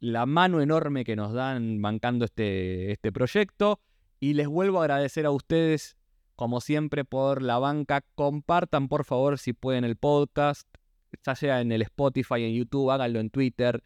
la 0.00 0.26
mano 0.26 0.60
enorme 0.60 1.04
que 1.04 1.16
nos 1.16 1.32
dan 1.32 1.80
bancando 1.80 2.26
este, 2.26 2.92
este 2.92 3.10
proyecto. 3.10 3.80
Y 4.20 4.34
les 4.34 4.48
vuelvo 4.48 4.80
a 4.80 4.84
agradecer 4.84 5.24
a 5.24 5.30
ustedes, 5.30 5.96
como 6.36 6.60
siempre, 6.60 7.06
por 7.06 7.40
la 7.40 7.58
banca. 7.58 8.04
Compartan, 8.14 8.88
por 8.88 9.06
favor, 9.06 9.38
si 9.38 9.54
pueden, 9.54 9.84
el 9.84 9.96
podcast. 9.96 10.68
Ya 11.24 11.34
sea 11.34 11.62
en 11.62 11.72
el 11.72 11.82
Spotify, 11.82 12.44
en 12.44 12.54
YouTube, 12.54 12.90
háganlo 12.90 13.18
en 13.18 13.30
Twitter, 13.30 13.82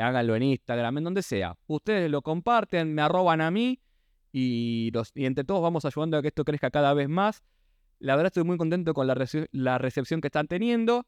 háganlo 0.00 0.36
en 0.36 0.42
Instagram, 0.42 0.98
en 0.98 1.04
donde 1.04 1.22
sea. 1.22 1.56
Ustedes 1.66 2.10
lo 2.10 2.22
comparten, 2.22 2.94
me 2.94 3.02
arroban 3.02 3.40
a 3.40 3.50
mí 3.50 3.80
y, 4.32 4.90
los, 4.92 5.12
entre 5.14 5.44
todos 5.44 5.62
vamos 5.62 5.84
ayudando 5.84 6.16
a 6.16 6.22
que 6.22 6.28
esto 6.28 6.44
crezca 6.44 6.70
cada 6.70 6.94
vez 6.94 7.08
más. 7.08 7.42
La 7.98 8.16
verdad 8.16 8.28
estoy 8.28 8.44
muy 8.44 8.56
contento 8.56 8.94
con 8.94 9.06
la, 9.06 9.14
recepción 9.78 10.20
que 10.20 10.28
están 10.28 10.46
teniendo, 10.46 11.06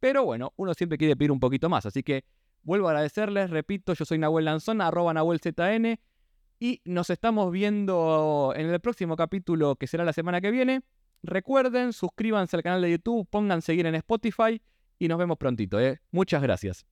pero 0.00 0.24
bueno, 0.24 0.52
uno 0.56 0.74
siempre 0.74 0.98
quiere 0.98 1.16
pedir 1.16 1.32
un 1.32 1.40
poquito 1.40 1.68
más. 1.68 1.86
Así 1.86 2.02
que 2.02 2.24
vuelvo 2.62 2.88
a 2.88 2.90
agradecerles, 2.90 3.50
repito, 3.50 3.94
yo 3.94 4.04
soy 4.04 4.18
Nahuel 4.18 4.44
Lanzón, 4.44 4.80
arroba 4.80 5.14
NahuelZN 5.14 5.98
y 6.60 6.80
nos 6.84 7.10
estamos 7.10 7.50
viendo 7.50 8.52
en 8.56 8.70
el 8.70 8.80
próximo 8.80 9.16
capítulo 9.16 9.76
que 9.76 9.86
será 9.86 10.04
la 10.04 10.12
semana 10.12 10.40
que 10.40 10.50
viene. 10.50 10.82
Recuerden, 11.22 11.92
suscríbanse 11.94 12.56
al 12.56 12.62
canal 12.62 12.82
de 12.82 12.90
YouTube, 12.90 13.26
pongan 13.30 13.62
seguir 13.62 13.86
en 13.86 13.94
Spotify 13.94 14.60
y 14.98 15.08
nos 15.08 15.18
vemos 15.18 15.38
prontito. 15.38 15.80
¿eh? 15.80 16.00
Muchas 16.10 16.42
gracias. 16.42 16.82